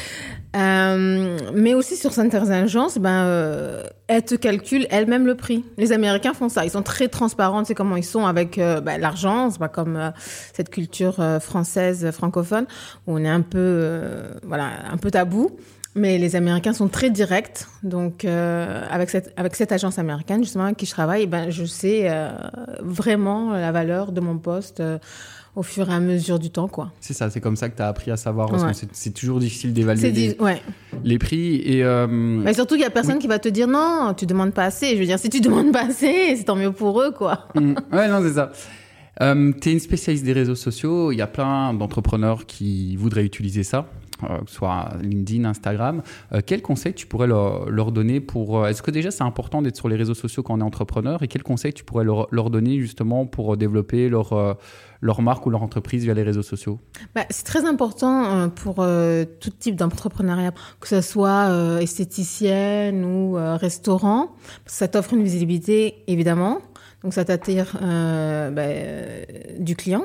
Mais 0.55 1.75
aussi 1.75 1.97
sur 1.97 2.13
certaines 2.13 2.51
agences, 2.51 2.99
ben, 2.99 3.83
elles 4.09 4.25
te 4.25 4.35
calculent 4.37 4.87
elles-mêmes 4.91 5.27
le 5.27 5.35
prix. 5.35 5.65
Les 5.79 5.93
Américains 5.93 6.33
font 6.33 6.49
ça. 6.49 6.65
Ils 6.65 6.71
sont 6.71 6.83
très 6.83 7.09
transparents. 7.09 7.65
Sais 7.65 7.75
comment 7.75 7.97
ils 7.97 8.05
sont 8.05 8.25
avec 8.27 8.59
euh, 8.59 8.81
ben, 8.81 9.01
l'argent. 9.01 9.51
C'est 9.51 9.59
pas 9.59 9.69
comme 9.69 9.97
euh, 9.97 10.11
cette 10.53 10.71
culture 10.71 11.19
euh, 11.19 11.41
française 11.41 12.11
francophone 12.13 12.67
où 13.07 13.15
on 13.15 13.19
est 13.19 13.29
un 13.29 13.41
peu, 13.41 13.59
euh, 13.59 14.33
voilà, 14.45 14.71
un 14.91 14.97
peu 14.97 15.11
tabou. 15.11 15.51
Mais 15.99 16.19
les 16.19 16.37
Américains 16.37 16.75
sont 16.75 16.89
très 16.89 17.09
directs. 17.09 17.65
Donc, 17.83 18.27
euh, 18.27 18.85
avec, 18.91 19.09
cette, 19.09 19.33
avec 19.39 19.57
cette 19.57 19.73
agence 19.73 19.99
américaine, 19.99 20.45
justement, 20.45 20.65
avec 20.65 20.77
qui 20.77 20.85
je 20.85 20.91
travaille, 20.91 21.27
ben, 21.27 21.49
je 21.51 21.65
sais 21.65 22.03
euh, 22.11 22.29
vraiment 22.83 23.53
la 23.53 23.73
valeur 23.73 24.13
de 24.13 24.21
mon 24.21 24.37
poste 24.37 24.81
euh, 24.81 24.99
au 25.55 25.63
fur 25.63 25.89
et 25.89 25.95
à 25.95 25.99
mesure 26.01 26.39
du 26.39 26.51
temps. 26.51 26.69
quoi. 26.69 26.93
C'est 27.01 27.15
ça, 27.15 27.31
c'est 27.31 27.41
comme 27.41 27.57
ça 27.57 27.71
que 27.71 27.77
tu 27.77 27.83
as 27.83 27.89
appris 27.89 28.11
à 28.11 28.19
savoir. 28.19 28.53
Ouais. 28.53 28.73
c'est- 28.93 29.11
toujours 29.15 29.41
difficile 29.41 29.73
d'évaluer 29.73 30.03
les, 30.03 30.13
dit, 30.13 30.37
ouais. 30.39 30.61
les 31.03 31.19
prix. 31.19 31.63
Et, 31.65 31.83
Mais 31.83 32.53
surtout, 32.53 32.75
il 32.75 32.83
y 32.83 32.85
a 32.85 32.91
personne 32.91 33.19
qui 33.19 33.27
va 33.27 33.39
te 33.39 33.49
dire 33.49 33.67
non, 33.67 34.13
tu 34.15 34.27
demandes 34.27 34.53
pas 34.53 34.65
assez. 34.65 34.91
Je 34.91 34.99
veux 35.01 35.07
dire, 35.07 35.19
si 35.19 35.31
tu 35.31 35.41
demandes 35.41 35.73
pas 35.73 35.87
assez, 35.87 36.37
c'est 36.37 36.45
tant 36.45 36.57
mieux 36.57 36.73
pour 36.73 37.01
eux, 37.01 37.11
quoi. 37.11 37.49
Mm. 37.55 37.73
Ouais, 37.91 38.09
non, 38.09 38.21
c'est 38.23 38.35
ça. 38.35 38.53
Tu 39.19 39.69
es 39.71 39.73
une 39.73 39.81
spécialiste 39.81 40.27
des 40.27 40.35
réseaux 40.35 40.55
sociaux. 40.55 41.11
Il 41.11 41.17
y 41.17 41.23
a 41.23 41.27
plein 41.27 41.73
d'entrepreneurs 41.73 42.45
qui 42.45 42.97
voudraient 42.97 43.25
utiliser 43.25 43.63
ça, 43.63 43.87
euh, 44.25 44.39
que 44.39 44.51
ce 44.51 44.57
soit 44.57 44.91
LinkedIn, 45.03 45.45
Instagram. 45.45 46.03
Euh, 46.33 46.41
quel 46.45 46.63
conseil 46.63 46.95
tu 46.95 47.07
pourrais 47.07 47.27
leur, 47.27 47.93
donner 47.93 48.21
pour. 48.21 48.65
euh, 48.65 48.69
Est-ce 48.69 48.83
que 48.83 48.91
déjà 48.91 49.11
c'est 49.11 49.25
important 49.25 49.63
d'être 49.63 49.77
sur 49.77 49.89
les 49.89 49.97
réseaux 49.97 50.15
sociaux 50.15 50.43
quand 50.43 50.55
on 50.55 50.61
est 50.61 50.65
entrepreneur 50.65 51.23
Et 51.23 51.29
quel 51.29 51.43
conseil 51.43 51.73
tu 51.73 51.85
pourrais 51.85 52.05
leur, 52.05 52.51
donner 52.51 52.79
justement 52.79 53.27
pour 53.27 53.57
développer 53.57 54.09
leur, 54.09 54.33
euh, 54.33 54.55
leur 55.01 55.23
marque 55.23 55.47
ou 55.47 55.51
leur 55.51 55.63
entreprise 55.63 56.05
via 56.05 56.15
les 56.15 56.23
réseaux 56.23 56.43
sociaux? 56.43 56.79
Bah, 57.15 57.25
c'est 57.31 57.45
très 57.45 57.65
important 57.67 58.25
euh, 58.25 58.49
pour 58.49 58.77
euh, 58.81 59.25
tout 59.41 59.51
type 59.51 59.77
d'entrepreneuriat, 59.77 60.53
que 60.81 60.89
ce 60.89 61.01
soit 61.01 61.49
euh, 61.51 61.79
esthéticienne 61.79 63.05
ou 63.05 63.37
euh, 63.37 63.57
restaurant. 63.57 64.31
Ça 64.67 64.89
t'offre 64.89 65.15
une 65.15 65.23
visibilité, 65.23 66.03
évidemment. 66.07 66.59
Donc, 67.03 67.15
ça 67.15 67.25
t'attire 67.25 67.79
euh, 67.83 68.51
bah, 68.51 68.63
euh, 68.63 69.25
du 69.59 69.77
client, 69.77 70.05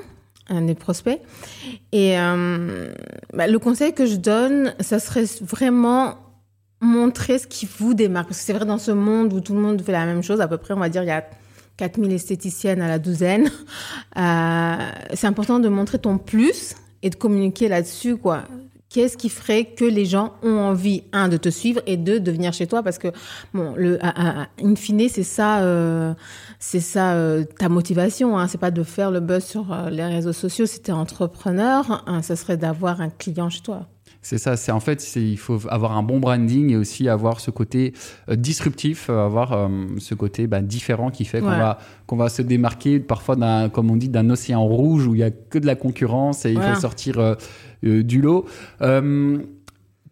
un 0.49 0.61
des 0.61 0.75
prospects. 0.75 1.19
Et 1.91 2.19
euh, 2.19 2.93
bah, 3.33 3.47
le 3.47 3.59
conseil 3.59 3.93
que 3.93 4.05
je 4.05 4.15
donne, 4.15 4.73
ça 4.79 4.99
serait 4.99 5.25
vraiment 5.41 6.15
montrer 6.81 7.37
ce 7.37 7.47
qui 7.47 7.67
vous 7.79 7.93
démarque. 7.93 8.29
Parce 8.29 8.39
que 8.39 8.45
c'est 8.45 8.53
vrai, 8.53 8.65
dans 8.65 8.77
ce 8.79 8.91
monde 8.91 9.33
où 9.33 9.39
tout 9.39 9.53
le 9.53 9.59
monde 9.59 9.81
fait 9.81 9.91
la 9.91 10.05
même 10.05 10.23
chose, 10.23 10.41
à 10.41 10.47
peu 10.47 10.57
près, 10.57 10.73
on 10.73 10.79
va 10.79 10.89
dire, 10.89 11.03
il 11.03 11.07
y 11.07 11.11
a 11.11 11.23
4000 11.77 12.11
esthéticiennes 12.11 12.81
à 12.81 12.87
la 12.87 12.99
douzaine. 12.99 13.49
Euh, 14.17 14.75
c'est 15.13 15.27
important 15.27 15.59
de 15.59 15.69
montrer 15.69 15.97
ton 15.97 16.17
plus 16.17 16.75
et 17.01 17.09
de 17.09 17.15
communiquer 17.15 17.69
là-dessus, 17.69 18.17
quoi. 18.17 18.43
Qu'est-ce 18.93 19.15
qui 19.15 19.29
ferait 19.29 19.65
que 19.65 19.85
les 19.85 20.05
gens 20.05 20.33
ont 20.43 20.57
envie, 20.57 21.03
un, 21.13 21.29
de 21.29 21.37
te 21.37 21.47
suivre 21.47 21.81
et 21.85 21.95
deux, 21.95 22.19
de 22.19 22.29
venir 22.31 22.51
chez 22.51 22.67
toi? 22.67 22.83
Parce 22.83 22.97
que, 22.97 23.07
bon, 23.53 23.73
le, 23.77 23.97
à- 24.05 24.47
in 24.61 24.75
fine, 24.75 25.07
c'est 25.07 25.23
ça, 25.23 25.61
euh, 25.61 26.13
c'est 26.59 26.81
ça 26.81 27.13
euh, 27.13 27.45
ta 27.45 27.69
motivation. 27.69 28.37
Hein. 28.37 28.47
C'est 28.49 28.57
pas 28.57 28.71
de 28.71 28.83
faire 28.83 29.09
le 29.09 29.21
buzz 29.21 29.45
sur 29.45 29.71
euh, 29.71 29.89
les 29.89 30.03
réseaux 30.05 30.33
sociaux. 30.33 30.65
Si 30.65 30.81
t'es 30.81 30.91
entrepreneur, 30.91 32.03
hein, 32.05 32.21
ça 32.21 32.35
serait 32.35 32.57
d'avoir 32.57 32.99
un 32.99 33.09
client 33.09 33.49
chez 33.49 33.61
toi. 33.61 33.87
C'est 34.23 34.37
ça, 34.37 34.55
c'est 34.55 34.71
en 34.71 34.79
fait, 34.79 35.15
il 35.15 35.37
faut 35.37 35.59
avoir 35.67 35.97
un 35.97 36.03
bon 36.03 36.19
branding 36.19 36.69
et 36.69 36.75
aussi 36.77 37.09
avoir 37.09 37.39
ce 37.39 37.49
côté 37.49 37.93
euh, 38.29 38.35
disruptif, 38.35 39.09
euh, 39.09 39.25
avoir 39.25 39.53
euh, 39.53 39.67
ce 39.97 40.13
côté 40.13 40.45
bah, 40.45 40.61
différent 40.61 41.09
qui 41.09 41.25
fait 41.25 41.39
qu'on 41.41 41.47
Ouais. 41.49 41.57
va, 41.57 41.79
qu'on 42.05 42.17
va 42.17 42.29
se 42.29 42.43
démarquer 42.43 42.99
parfois, 42.99 43.35
d'un, 43.35 43.69
comme 43.69 43.89
on 43.89 43.95
dit, 43.95 44.09
d'un 44.09 44.29
océan 44.29 44.63
rouge 44.63 45.07
où 45.07 45.15
il 45.15 45.21
y 45.21 45.23
a 45.23 45.31
que 45.31 45.57
de 45.57 45.65
la 45.65 45.75
concurrence 45.75 46.45
et 46.45 46.51
il 46.51 46.61
faut 46.61 46.79
sortir 46.79 47.35
du 47.81 48.21
lot. 48.21 48.45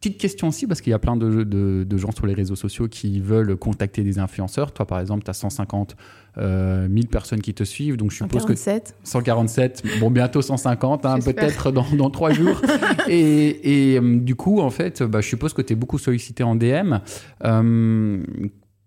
Petite 0.02 0.18
question 0.18 0.48
aussi, 0.48 0.66
parce 0.66 0.80
qu'il 0.80 0.92
y 0.92 0.94
a 0.94 1.00
plein 1.00 1.18
de, 1.18 1.44
de- 1.44 1.84
de 1.84 1.98
gens 1.98 2.12
sur 2.12 2.26
les 2.26 2.34
réseaux 2.34 2.56
sociaux 2.56 2.88
qui 2.88 3.20
veulent 3.20 3.58
contacter 3.58 4.02
des 4.04 4.18
influenceurs. 4.18 4.72
Toi, 4.72 4.86
par 4.88 5.00
exemple, 5.02 5.24
tu 5.26 5.30
as 5.30 5.34
150 5.34 5.98
euh, 6.38 6.88
000 6.88 7.08
personnes 7.08 7.42
qui 7.42 7.54
te 7.54 7.66
suivent, 7.66 7.98
donc 7.98 8.12
je 8.12 8.16
suppose 8.18 8.44
que 8.44 8.54
47. 8.54 8.96
147, 9.04 9.84
bon 10.00 10.10
bientôt 10.10 10.42
150, 10.42 11.06
hein, 11.06 11.20
peut-être 11.20 11.72
dans, 11.72 11.86
dans 11.98 12.10
trois 12.10 12.32
jours. 12.32 12.62
et 13.10 13.94
et, 13.94 14.00
euh, 14.00 14.20
du 14.22 14.36
coup, 14.36 14.62
en 14.62 14.70
fait, 14.70 15.04
bah, 15.04 15.20
je 15.20 15.28
suppose 15.28 15.52
que 15.54 15.62
tu 15.62 15.74
es 15.74 15.76
beaucoup 15.76 15.98
sollicité 15.98 16.44
en 16.44 16.56
DM. 16.56 17.00
Euh, 17.44 18.24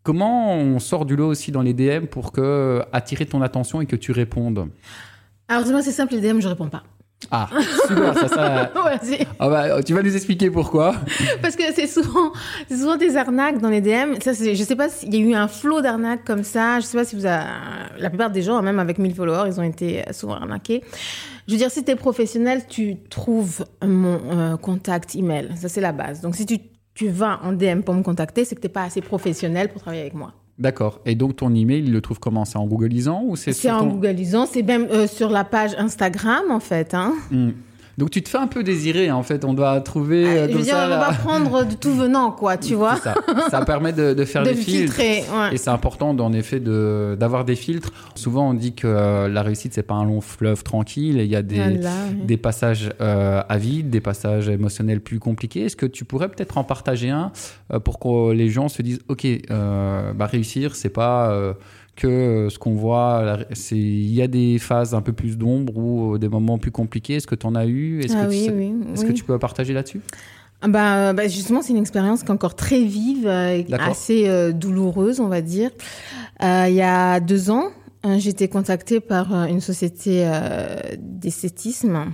comment 0.03 0.55
on 0.55 0.79
sort 0.79 1.05
du 1.05 1.15
lot 1.17 1.29
aussi 1.29 1.53
dans 1.53 1.63
les 1.63 1.75
DM 1.75 2.07
pour 2.07 2.33
que 2.33 2.81
attirer 2.93 3.27
ton 3.27 3.43
attention 3.43 3.83
et 3.83 3.87
que 3.87 3.97
tu 3.97 4.13
répondes? 4.13 4.69
Alors, 5.49 5.65
dis-moi, 5.65 5.83
c'est 5.83 5.93
simple, 5.93 6.15
les 6.15 6.21
DM, 6.33 6.41
je 6.41 6.49
réponds 6.49 6.69
pas. 6.71 6.85
Ah, 7.31 7.49
super, 7.89 8.15
ça, 8.15 8.29
ça... 8.29 8.73
Ah 9.39 9.49
bah, 9.49 9.83
tu 9.83 9.95
vas 9.95 10.03
nous 10.03 10.15
expliquer 10.15 10.51
pourquoi 10.51 10.95
Parce 11.41 11.57
que 11.57 11.63
c'est 11.75 11.87
souvent, 11.87 12.33
c'est 12.69 12.77
souvent 12.77 12.97
des 12.97 13.17
arnaques 13.17 13.59
dans 13.59 13.69
les 13.69 13.81
DM. 13.81 14.21
Ça, 14.23 14.35
c'est, 14.35 14.55
je 14.55 14.63
sais 14.63 14.77
pas 14.77 14.89
s'il 14.89 15.15
y 15.15 15.19
a 15.19 15.21
eu 15.21 15.35
un 15.35 15.49
flot 15.49 15.81
d'arnaques 15.81 16.25
comme 16.25 16.45
ça. 16.45 16.81
Je 16.81 16.87
sais 16.87 16.99
pas 16.99 17.05
si 17.05 17.17
vous 17.17 17.27
avez, 17.27 17.45
la 17.99 18.09
plupart 18.09 18.31
des 18.31 18.43
gens, 18.43 18.61
même 18.63 18.79
avec 18.79 18.99
1000 18.99 19.15
followers, 19.15 19.49
ils 19.49 19.61
ont 19.61 19.65
été 19.65 20.03
souvent 20.13 20.35
arnaqués. 20.35 20.83
Je 21.47 21.53
veux 21.53 21.59
dire, 21.59 21.71
si 21.71 21.85
tu 21.85 21.91
es 21.91 21.97
professionnel, 21.97 22.63
tu 22.69 22.97
trouves 23.09 23.65
mon 23.83 24.21
euh, 24.31 24.57
contact 24.57 25.15
email. 25.15 25.51
Ça, 25.57 25.69
c'est 25.69 25.81
la 25.81 25.93
base. 25.93 26.21
Donc, 26.21 26.37
si 26.37 26.47
tu, 26.47 26.59
tu 26.95 27.09
vas 27.09 27.41
en 27.43 27.53
DM 27.53 27.81
pour 27.81 27.95
me 27.95 28.03
contacter, 28.03 28.45
c'est 28.45 28.55
que 28.55 28.61
t'es 28.61 28.69
pas 28.69 28.85
assez 28.85 29.01
professionnel 29.01 29.69
pour 29.69 29.81
travailler 29.81 30.03
avec 30.03 30.15
moi. 30.15 30.33
D'accord. 30.59 31.01
Et 31.07 31.15
donc 31.15 31.37
ton 31.37 31.55
email, 31.55 31.85
il 31.85 31.93
le 31.93 32.01
trouve 32.01 32.19
comment? 32.19 32.45
C'est 32.45 32.59
en 32.59 32.67
googlisant 32.67 33.23
ou 33.25 33.37
c'est 33.37 33.71
en 33.71 33.81
ton... 33.81 33.95
googlisant, 33.95 34.47
c'est 34.47 34.63
même 34.63 34.87
euh, 34.91 35.07
sur 35.07 35.31
la 35.31 35.45
page 35.45 35.75
Instagram, 35.79 36.51
en 36.51 36.61
fait. 36.61 36.95
Hein. 36.95 37.15
Hmm. 37.31 37.51
Donc 37.99 38.11
tu 38.11 38.23
te 38.23 38.29
fais 38.29 38.39
un 38.39 38.47
peu 38.47 38.63
désirer, 38.63 39.11
en 39.11 39.23
fait. 39.23 39.45
On 39.45 39.53
doit 39.55 39.81
trouver 39.81 40.25
euh, 40.27 40.43
je 40.45 40.47
veux 40.49 40.53
comme 40.55 40.63
dire, 40.63 40.75
ça, 40.75 40.87
on 40.87 40.89
va 40.89 40.97
là. 41.09 41.13
prendre 41.13 41.65
de 41.65 41.75
tout 41.75 41.95
venant, 41.95 42.31
quoi, 42.33 42.57
tu 42.57 42.75
vois. 42.75 42.97
Ça. 42.97 43.15
ça 43.51 43.65
permet 43.65 43.93
de, 43.93 44.15
de 44.15 44.25
faire 44.25 44.43
De 44.43 44.49
les 44.51 44.55
filtres. 44.57 44.95
filtrer, 44.95 45.25
ouais. 45.33 45.53
Et 45.55 45.57
c'est 45.59 45.71
important, 45.71 46.11
en 46.11 46.33
effet, 46.33 46.59
de- 46.61 47.17
d'avoir 47.21 47.45
des 47.45 47.57
filtres. 47.57 47.91
Souvent, 48.15 48.51
on 48.51 48.55
dit 48.55 48.75
que 48.75 48.87
euh, 48.87 49.29
la 49.29 49.43
réussite, 49.43 49.75
c'est 49.75 49.83
pas 49.83 49.95
un 49.95 50.05
long 50.05 50.21
fleuve 50.21 50.63
tranquille. 50.63 51.21
et 51.21 51.25
Il 51.25 51.31
y 51.31 51.37
a 51.37 51.43
des, 51.43 51.57
Voilà, 51.57 51.91
oui. 52.11 52.25
des 52.25 52.37
passages 52.37 52.91
euh, 53.01 53.43
à 53.49 53.59
vide, 53.59 53.91
des 53.91 54.01
passages 54.01 54.49
émotionnels 54.49 55.01
plus 55.01 55.19
compliqués. 55.19 55.67
Est-ce 55.67 55.77
que 55.77 55.87
tu 55.87 56.05
pourrais 56.05 56.29
peut-être 56.29 56.59
en 56.59 56.65
partager 56.65 57.11
un 57.11 57.31
euh, 57.73 57.79
pour 57.79 57.99
que 57.99 58.33
les 58.33 58.49
gens 58.49 58.69
se 58.69 58.81
disent, 58.83 59.01
ok, 59.09 59.27
euh, 59.51 60.13
bah, 60.15 60.27
réussir, 60.27 60.75
c'est 60.77 60.89
pas 60.89 61.31
euh, 61.31 61.53
que 61.97 62.07
euh, 62.07 62.51
ce 62.51 62.59
qu'on 62.59 62.75
voit. 62.75 63.39
c'est- 63.53 63.77
Il 63.77 64.13
y 64.15 64.23
a 64.23 64.27
des 64.29 64.59
phases 64.59 64.95
un 64.95 65.03
peu 65.03 65.13
plus 65.13 65.37
d'ombre 65.37 65.77
ou 65.77 66.15
euh, 66.15 66.19
des 66.19 66.29
moments 66.29 66.59
plus 66.59 66.71
compliqués. 66.71 67.15
Est-ce 67.17 67.27
que 67.27 67.35
tu 67.35 67.47
en 67.47 67.55
as 67.55 67.67
eu? 67.67 68.01
Est-ce 68.01 68.15
Ah 68.17 68.27
que, 68.27 68.33
tu 68.33 68.39
sais- 68.39 68.51
oui, 68.53 68.75
est-ce 68.93 69.03
oui. 69.03 69.09
que 69.09 69.13
tu 69.13 69.25
peux 69.25 69.39
partager 69.39 69.73
là-dessus? 69.75 70.01
Ah 70.63 70.69
Bah, 70.69 71.13
bah, 71.13 71.27
justement, 71.29 71.61
c'est 71.61 71.73
une 71.73 71.79
expérience 71.81 72.21
qui 72.23 72.29
est 72.29 72.33
encore 72.33 72.55
très 72.55 72.83
vive, 72.85 73.27
euh, 73.27 73.63
assez 73.81 74.29
euh, 74.29 74.53
douloureuse, 74.53 75.19
on 75.21 75.27
va 75.29 75.41
dire. 75.43 75.71
Euh, 76.43 76.67
il 76.69 76.75
y 76.75 76.81
a 76.83 77.19
deux 77.21 77.51
ans, 77.51 77.69
hein, 78.05 78.19
j'ai 78.19 78.31
été 78.31 78.49
contactée 78.49 79.01
par 79.01 79.33
une 79.47 79.61
société 79.61 80.23
euh, 80.25 80.77
d'esthétisme. 80.99 82.13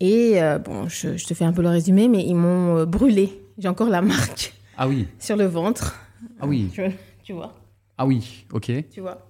Et 0.00 0.38
bon, 0.64 0.88
je, 0.88 1.16
je 1.16 1.26
te 1.26 1.34
fais 1.34 1.44
un 1.44 1.52
peu 1.52 1.60
le 1.62 1.68
résumé, 1.70 2.08
mais 2.08 2.24
ils 2.24 2.34
m'ont 2.36 2.78
euh, 2.78 2.86
brûlé. 2.86 3.40
J'ai 3.58 3.68
encore 3.68 3.88
la 3.90 4.00
marque 4.02 4.54
Ah 4.76 4.86
oui, 4.88 5.06
sur 5.18 5.36
le 5.36 5.44
ventre. 5.46 5.96
ah 6.40 6.46
oui. 6.46 6.68
Tu, 6.72 6.82
tu 7.24 7.32
vois 7.32 7.54
Ah 7.98 8.06
oui, 8.06 8.46
ok. 8.52 8.70
Tu 8.90 9.00
vois. 9.00 9.28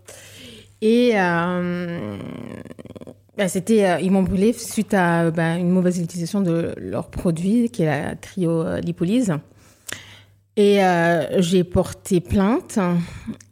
Et 0.81 1.13
euh, 1.15 2.17
bah, 3.37 3.49
c'était, 3.49 3.85
euh, 3.85 4.01
ils 4.01 4.11
m'ont 4.11 4.23
brûlé 4.23 4.53
suite 4.53 4.95
à 4.95 5.31
bah, 5.31 5.57
une 5.57 5.71
mauvaise 5.71 5.99
utilisation 5.99 6.41
de 6.41 6.75
leur 6.77 7.09
produit, 7.09 7.71
qui 7.71 7.83
est 7.83 7.87
la 7.87 8.15
cryolipolyse. 8.15 9.35
Et 10.57 10.85
euh, 10.85 11.41
j'ai 11.41 11.65
porté 11.65 12.21
plainte. 12.21 12.79
Enfin, 12.79 12.99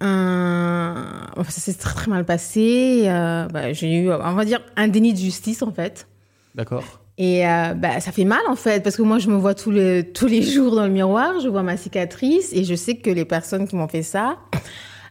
ça 0.00 1.60
s'est 1.60 1.74
très, 1.74 1.94
très 1.94 2.10
mal 2.10 2.24
passé. 2.24 3.04
Euh, 3.06 3.46
bah, 3.46 3.72
j'ai 3.72 3.94
eu, 3.94 4.12
on 4.12 4.34
va 4.34 4.44
dire, 4.44 4.60
un 4.76 4.88
déni 4.88 5.12
de 5.12 5.18
justice, 5.18 5.62
en 5.62 5.72
fait. 5.72 6.08
D'accord. 6.54 6.84
Et 7.18 7.46
euh, 7.46 7.74
bah, 7.74 8.00
ça 8.00 8.12
fait 8.12 8.24
mal, 8.24 8.42
en 8.48 8.56
fait, 8.56 8.82
parce 8.82 8.96
que 8.96 9.02
moi, 9.02 9.18
je 9.18 9.28
me 9.28 9.36
vois 9.36 9.54
tous 9.54 9.70
les, 9.70 10.12
tous 10.12 10.26
les 10.26 10.42
jours 10.42 10.74
dans 10.74 10.84
le 10.84 10.92
miroir, 10.92 11.40
je 11.40 11.48
vois 11.48 11.62
ma 11.62 11.76
cicatrice, 11.76 12.52
et 12.52 12.64
je 12.64 12.74
sais 12.74 12.96
que 12.96 13.08
les 13.08 13.24
personnes 13.24 13.66
qui 13.66 13.76
m'ont 13.76 13.88
fait 13.88 14.02
ça, 14.02 14.36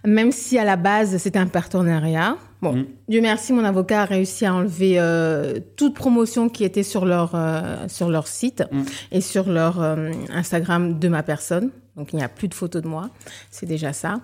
même 0.05 0.31
si 0.31 0.57
à 0.57 0.63
la 0.63 0.75
base, 0.75 1.17
c'était 1.17 1.39
un 1.39 1.47
partenariat, 1.47 2.37
Bon, 2.65 2.73
mm. 2.77 2.85
Dieu 3.09 3.21
merci, 3.21 3.53
mon 3.53 3.63
avocat 3.63 4.01
a 4.01 4.05
réussi 4.05 4.45
à 4.45 4.53
enlever 4.55 4.95
euh, 4.97 5.59
toute 5.75 5.93
promotion 5.93 6.49
qui 6.49 6.63
était 6.63 6.83
sur 6.83 7.05
leur, 7.05 7.33
euh, 7.35 7.87
sur 7.87 8.09
leur 8.09 8.27
site 8.27 8.63
mm. 8.71 8.83
et 9.11 9.21
sur 9.21 9.49
leur 9.49 9.81
euh, 9.81 10.11
Instagram 10.33 10.97
de 10.97 11.07
ma 11.07 11.21
personne. 11.21 11.69
Donc, 11.95 12.11
il 12.11 12.17
n'y 12.17 12.23
a 12.23 12.27
plus 12.27 12.47
de 12.47 12.53
photos 12.53 12.81
de 12.81 12.87
moi. 12.87 13.09
C'est 13.51 13.67
déjà 13.67 13.93
ça. 13.93 14.19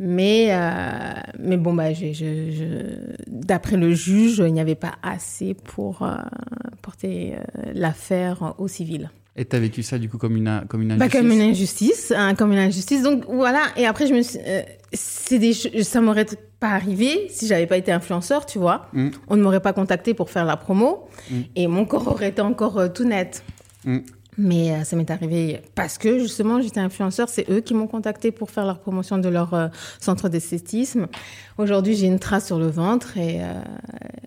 Mais, 0.00 0.50
mais 1.38 1.56
bon, 1.56 1.72
bah, 1.72 1.92
je, 1.92 2.12
je, 2.12 2.96
d'après 3.28 3.76
le 3.76 3.92
juge, 3.92 4.38
il 4.38 4.52
n'y 4.52 4.60
avait 4.60 4.74
pas 4.74 4.94
assez 5.04 5.54
pour 5.54 6.04
porter 6.82 7.36
l'affaire 7.74 8.54
au 8.58 8.66
civil. 8.66 9.08
Et 9.34 9.46
tu 9.46 9.56
as 9.56 9.60
vécu 9.60 9.82
ça 9.82 9.98
du 9.98 10.10
coup 10.10 10.18
comme 10.18 10.36
une, 10.36 10.62
comme 10.68 10.82
une 10.82 10.96
bah, 10.96 11.06
injustice 11.06 11.20
Comme 11.20 11.32
une 11.32 11.40
injustice, 11.40 12.12
hein, 12.14 12.34
comme 12.34 12.52
une 12.52 12.58
injustice. 12.58 13.02
Donc 13.02 13.24
voilà, 13.28 13.62
et 13.76 13.86
après 13.86 14.06
je 14.06 14.14
me 14.14 14.20
suis, 14.20 14.38
euh, 14.46 14.62
c'est 14.92 15.38
des, 15.38 15.54
ça 15.54 16.00
m'aurait 16.00 16.26
pas 16.60 16.68
arrivé 16.68 17.26
si 17.30 17.46
j'avais 17.46 17.66
pas 17.66 17.78
été 17.78 17.92
influenceur, 17.92 18.44
tu 18.44 18.58
vois. 18.58 18.86
Mm. 18.92 19.08
On 19.28 19.36
ne 19.36 19.42
m'aurait 19.42 19.60
pas 19.60 19.72
contacté 19.72 20.12
pour 20.12 20.30
faire 20.30 20.44
la 20.44 20.56
promo 20.56 21.08
mm. 21.30 21.40
et 21.56 21.66
mon 21.66 21.86
corps 21.86 22.08
aurait 22.08 22.28
été 22.28 22.42
encore 22.42 22.78
euh, 22.78 22.88
tout 22.88 23.04
net. 23.04 23.42
Mm. 23.84 23.98
Mais 24.38 24.72
euh, 24.72 24.84
ça 24.84 24.96
m'est 24.96 25.10
arrivé 25.10 25.60
parce 25.74 25.98
que 25.98 26.18
justement 26.18 26.60
j'étais 26.60 26.80
influenceur, 26.80 27.28
c'est 27.28 27.50
eux 27.50 27.60
qui 27.60 27.74
m'ont 27.74 27.86
contacté 27.86 28.32
pour 28.32 28.50
faire 28.50 28.66
la 28.66 28.74
promotion 28.74 29.18
de 29.18 29.28
leur 29.28 29.54
euh, 29.54 29.68
centre 29.98 30.28
d'esthétisme. 30.28 31.06
Aujourd'hui 31.56 31.96
j'ai 31.96 32.06
une 32.06 32.18
trace 32.18 32.46
sur 32.46 32.58
le 32.58 32.68
ventre 32.68 33.16
et, 33.16 33.40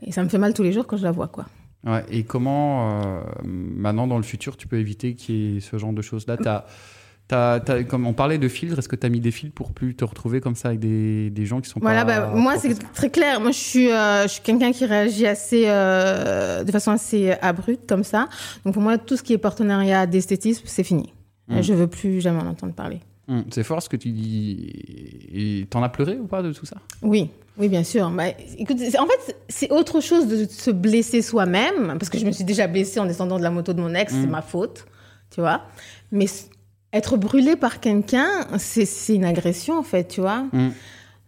et 0.01 0.11
ça 0.11 0.23
me 0.23 0.29
fait 0.29 0.37
mal 0.37 0.53
tous 0.53 0.63
les 0.63 0.73
jours 0.73 0.85
quand 0.85 0.97
je 0.97 1.03
la 1.03 1.11
vois 1.11 1.27
quoi 1.27 1.45
et 2.09 2.23
comment, 2.23 3.03
euh, 3.03 3.21
maintenant, 3.43 4.07
dans 4.07 4.17
le 4.17 4.23
futur, 4.23 4.57
tu 4.57 4.67
peux 4.67 4.79
éviter 4.79 5.13
qu'il 5.13 5.35
y 5.35 5.57
ait 5.57 5.59
ce 5.59 5.77
genre 5.77 5.93
de 5.93 6.01
choses-là? 6.01 6.37
Comme 7.87 8.07
on 8.07 8.13
parlait 8.13 8.37
de 8.37 8.47
filtres, 8.47 8.79
est-ce 8.79 8.89
que 8.89 8.95
tu 8.95 9.05
as 9.05 9.09
mis 9.09 9.19
des 9.19 9.31
filtres 9.31 9.55
pour 9.55 9.71
plus 9.71 9.95
te 9.95 10.03
retrouver 10.03 10.41
comme 10.41 10.55
ça 10.55 10.69
avec 10.69 10.79
des, 10.79 11.29
des 11.29 11.45
gens 11.45 11.61
qui 11.61 11.69
sont 11.69 11.79
voilà, 11.79 12.05
pas. 12.05 12.21
Bah, 12.21 12.31
moi, 12.35 12.57
c'est 12.57 12.75
très 12.93 13.09
clair. 13.09 13.39
Moi, 13.39 13.51
je 13.51 13.57
suis, 13.57 13.91
euh, 13.91 14.23
je 14.23 14.33
suis 14.33 14.41
quelqu'un 14.41 14.71
qui 14.71 14.85
réagit 14.85 15.27
assez, 15.27 15.65
euh, 15.67 16.63
de 16.63 16.71
façon 16.71 16.91
assez 16.91 17.31
abrupte, 17.41 17.87
comme 17.87 18.03
ça. 18.03 18.29
Donc, 18.63 18.73
pour 18.73 18.83
moi, 18.83 18.97
tout 18.97 19.15
ce 19.17 19.23
qui 19.23 19.33
est 19.33 19.37
partenariat 19.37 20.07
d'esthétisme, 20.07 20.63
c'est 20.65 20.83
fini. 20.83 21.13
Mmh. 21.47 21.61
Je 21.61 21.73
veux 21.73 21.87
plus 21.87 22.21
jamais 22.21 22.41
en 22.41 22.47
entendre 22.47 22.73
parler. 22.73 22.99
Mmh. 23.27 23.41
C'est 23.51 23.63
fort 23.63 23.81
ce 23.81 23.89
que 23.89 23.97
tu 23.97 24.11
dis. 24.11 24.71
Et 25.33 25.65
t'en 25.69 25.81
as 25.83 25.89
pleuré 25.89 26.17
ou 26.17 26.27
pas 26.27 26.43
de 26.43 26.53
tout 26.53 26.65
ça? 26.65 26.77
Oui, 27.01 27.29
oui, 27.57 27.69
bien 27.69 27.83
sûr. 27.83 28.09
Bah, 28.11 28.25
écoute, 28.57 28.77
en 28.99 29.05
fait, 29.05 29.37
c'est 29.49 29.71
autre 29.71 29.99
chose 30.01 30.27
de 30.27 30.45
se 30.45 30.71
blesser 30.71 31.21
soi-même, 31.21 31.97
parce 31.99 32.09
que 32.09 32.17
je 32.17 32.25
me 32.25 32.31
suis 32.31 32.43
déjà 32.43 32.67
blessée 32.67 32.99
en 32.99 33.05
descendant 33.05 33.37
de 33.37 33.43
la 33.43 33.51
moto 33.51 33.73
de 33.73 33.81
mon 33.81 33.93
ex, 33.93 34.13
c'est 34.13 34.27
mm. 34.27 34.29
ma 34.29 34.41
faute, 34.41 34.85
tu 35.31 35.41
vois. 35.41 35.61
Mais 36.11 36.25
être 36.93 37.17
brûlé 37.17 37.55
par 37.55 37.79
quelqu'un, 37.79 38.29
c'est 38.57 39.15
une 39.15 39.25
agression, 39.25 39.77
en 39.77 39.83
fait, 39.83 40.07
tu 40.07 40.21
vois. 40.21 40.43
Mm. 40.51 40.69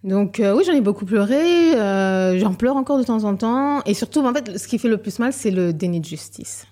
Donc 0.03 0.39
euh, 0.39 0.55
oui, 0.55 0.63
j'en 0.65 0.73
ai 0.73 0.81
beaucoup 0.81 1.05
pleuré, 1.05 1.75
euh, 1.75 2.37
j'en 2.37 2.53
pleure 2.53 2.77
encore 2.77 2.99
de 2.99 3.03
temps 3.03 3.23
en 3.23 3.35
temps, 3.35 3.81
et 3.85 3.93
surtout, 3.93 4.19
en 4.19 4.33
fait, 4.33 4.57
ce 4.57 4.67
qui 4.67 4.77
fait 4.77 4.87
le 4.87 4.97
plus 4.97 5.17
mal, 5.19 5.33
c'est 5.33 5.51
le 5.51 5.73
déni 5.73 5.99
de 5.99 6.05
justice. 6.05 6.67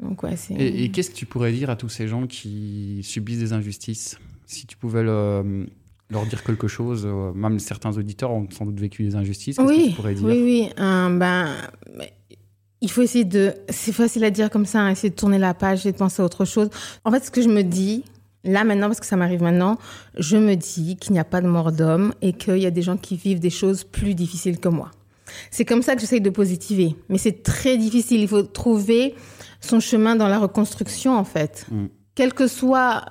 Donc, 0.00 0.22
ouais, 0.22 0.34
et, 0.50 0.84
et 0.84 0.90
qu'est-ce 0.90 1.10
que 1.10 1.16
tu 1.16 1.24
pourrais 1.24 1.52
dire 1.52 1.70
à 1.70 1.76
tous 1.76 1.88
ces 1.88 2.06
gens 2.06 2.26
qui 2.26 3.00
subissent 3.02 3.38
des 3.38 3.52
injustices 3.54 4.18
Si 4.44 4.66
tu 4.66 4.76
pouvais 4.76 5.02
le 5.02 5.66
leur 6.10 6.26
dire 6.26 6.42
quelque 6.44 6.68
chose 6.68 7.04
euh, 7.06 7.32
Même 7.32 7.58
certains 7.58 7.96
auditeurs 7.96 8.30
ont 8.30 8.46
sans 8.50 8.64
doute 8.66 8.78
vécu 8.78 9.04
des 9.04 9.16
injustices. 9.16 9.56
Oui, 9.58 9.94
que 9.96 10.02
tu 10.02 10.14
dire 10.14 10.24
oui, 10.24 10.42
oui. 10.42 10.68
Euh, 10.78 11.18
ben, 11.18 11.48
il 12.80 12.90
faut 12.90 13.02
essayer 13.02 13.24
de. 13.24 13.54
C'est 13.68 13.92
facile 13.92 14.24
à 14.24 14.30
dire 14.30 14.50
comme 14.50 14.66
ça, 14.66 14.80
hein, 14.80 14.90
essayer 14.90 15.10
de 15.10 15.16
tourner 15.16 15.38
la 15.38 15.54
page 15.54 15.86
et 15.86 15.92
de 15.92 15.96
penser 15.96 16.22
à 16.22 16.24
autre 16.24 16.44
chose. 16.44 16.68
En 17.04 17.10
fait, 17.10 17.24
ce 17.24 17.30
que 17.30 17.42
je 17.42 17.48
me 17.48 17.62
dis, 17.62 18.04
là 18.44 18.64
maintenant, 18.64 18.86
parce 18.86 19.00
que 19.00 19.06
ça 19.06 19.16
m'arrive 19.16 19.42
maintenant, 19.42 19.78
je 20.18 20.36
me 20.36 20.54
dis 20.54 20.96
qu'il 20.96 21.12
n'y 21.12 21.18
a 21.18 21.24
pas 21.24 21.40
de 21.40 21.48
mort 21.48 21.72
d'homme 21.72 22.12
et 22.22 22.32
qu'il 22.32 22.58
y 22.58 22.66
a 22.66 22.70
des 22.70 22.82
gens 22.82 22.96
qui 22.96 23.16
vivent 23.16 23.40
des 23.40 23.50
choses 23.50 23.84
plus 23.84 24.14
difficiles 24.14 24.58
que 24.58 24.68
moi. 24.68 24.90
C'est 25.50 25.64
comme 25.64 25.82
ça 25.82 25.94
que 25.94 26.00
j'essaye 26.00 26.20
de 26.20 26.30
positiver. 26.30 26.96
Mais 27.08 27.18
c'est 27.18 27.42
très 27.42 27.76
difficile. 27.76 28.20
Il 28.20 28.28
faut 28.28 28.42
trouver 28.42 29.14
son 29.60 29.80
chemin 29.80 30.16
dans 30.16 30.28
la 30.28 30.38
reconstruction, 30.38 31.16
en 31.16 31.24
fait. 31.24 31.66
Mm 31.70 31.86
quel 32.16 32.32
que 32.32 32.48
soit, 32.48 33.04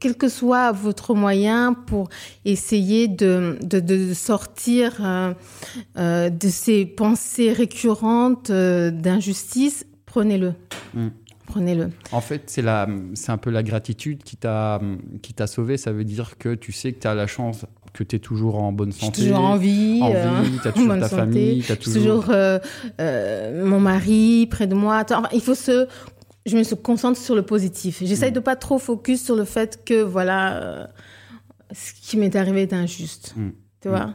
quel 0.00 0.16
que 0.16 0.28
soit 0.30 0.72
votre 0.72 1.14
moyen 1.14 1.74
pour 1.74 2.08
essayer 2.46 3.08
de, 3.08 3.58
de, 3.60 3.80
de 3.80 4.14
sortir 4.14 4.96
euh, 5.00 5.34
euh, 5.98 6.30
de 6.30 6.48
ces 6.48 6.86
pensées 6.86 7.52
récurrentes 7.52 8.50
euh, 8.50 8.90
d'injustice, 8.90 9.84
prenez-le. 10.06 10.54
Mm. 10.94 11.08
Prenez-le. 11.46 11.90
En 12.12 12.20
fait, 12.20 12.44
c'est 12.46 12.62
la, 12.62 12.88
c'est 13.14 13.30
un 13.30 13.38
peu 13.38 13.50
la 13.50 13.62
gratitude 13.62 14.22
qui 14.22 14.36
t'a, 14.36 14.80
qui 15.22 15.32
t'a 15.32 15.46
sauvé. 15.46 15.76
Ça 15.76 15.92
veut 15.92 16.04
dire 16.04 16.38
que 16.38 16.54
tu 16.54 16.72
sais 16.72 16.92
que 16.92 17.00
tu 17.00 17.06
as 17.06 17.14
la 17.14 17.26
chance 17.26 17.66
que 17.92 18.04
tu 18.04 18.16
es 18.16 18.18
toujours 18.18 18.62
en 18.62 18.72
bonne 18.72 18.92
santé. 18.92 19.22
toujours 19.22 19.40
en 19.40 19.56
vie. 19.56 20.00
En 20.02 20.10
vie, 20.42 20.58
tu 20.60 20.68
as 20.68 20.72
toujours 20.72 20.98
ta 20.98 21.08
famille. 21.08 21.62
Tu 21.62 21.72
as 21.72 21.76
toujours, 21.76 22.24
toujours 22.24 22.60
mon 23.64 23.80
mari 23.80 24.46
près 24.50 24.66
de 24.66 24.74
moi. 24.74 25.04
il 25.32 25.40
faut 25.40 25.54
se 25.54 25.88
je 26.46 26.56
me 26.56 26.74
concentre 26.76 27.20
sur 27.20 27.34
le 27.34 27.42
positif. 27.42 28.02
J'essaye 28.02 28.30
mm. 28.30 28.34
de 28.34 28.40
pas 28.40 28.56
trop 28.56 28.78
focus 28.78 29.22
sur 29.22 29.36
le 29.36 29.44
fait 29.44 29.84
que, 29.84 30.00
voilà, 30.02 30.56
euh, 30.56 30.86
ce 31.72 31.92
qui 31.92 32.16
m'est 32.16 32.34
arrivé 32.36 32.62
est 32.62 32.72
injuste. 32.72 33.34
Mm. 33.36 33.48
Tu 33.82 33.88
vois? 33.88 34.06
Mm. 34.06 34.14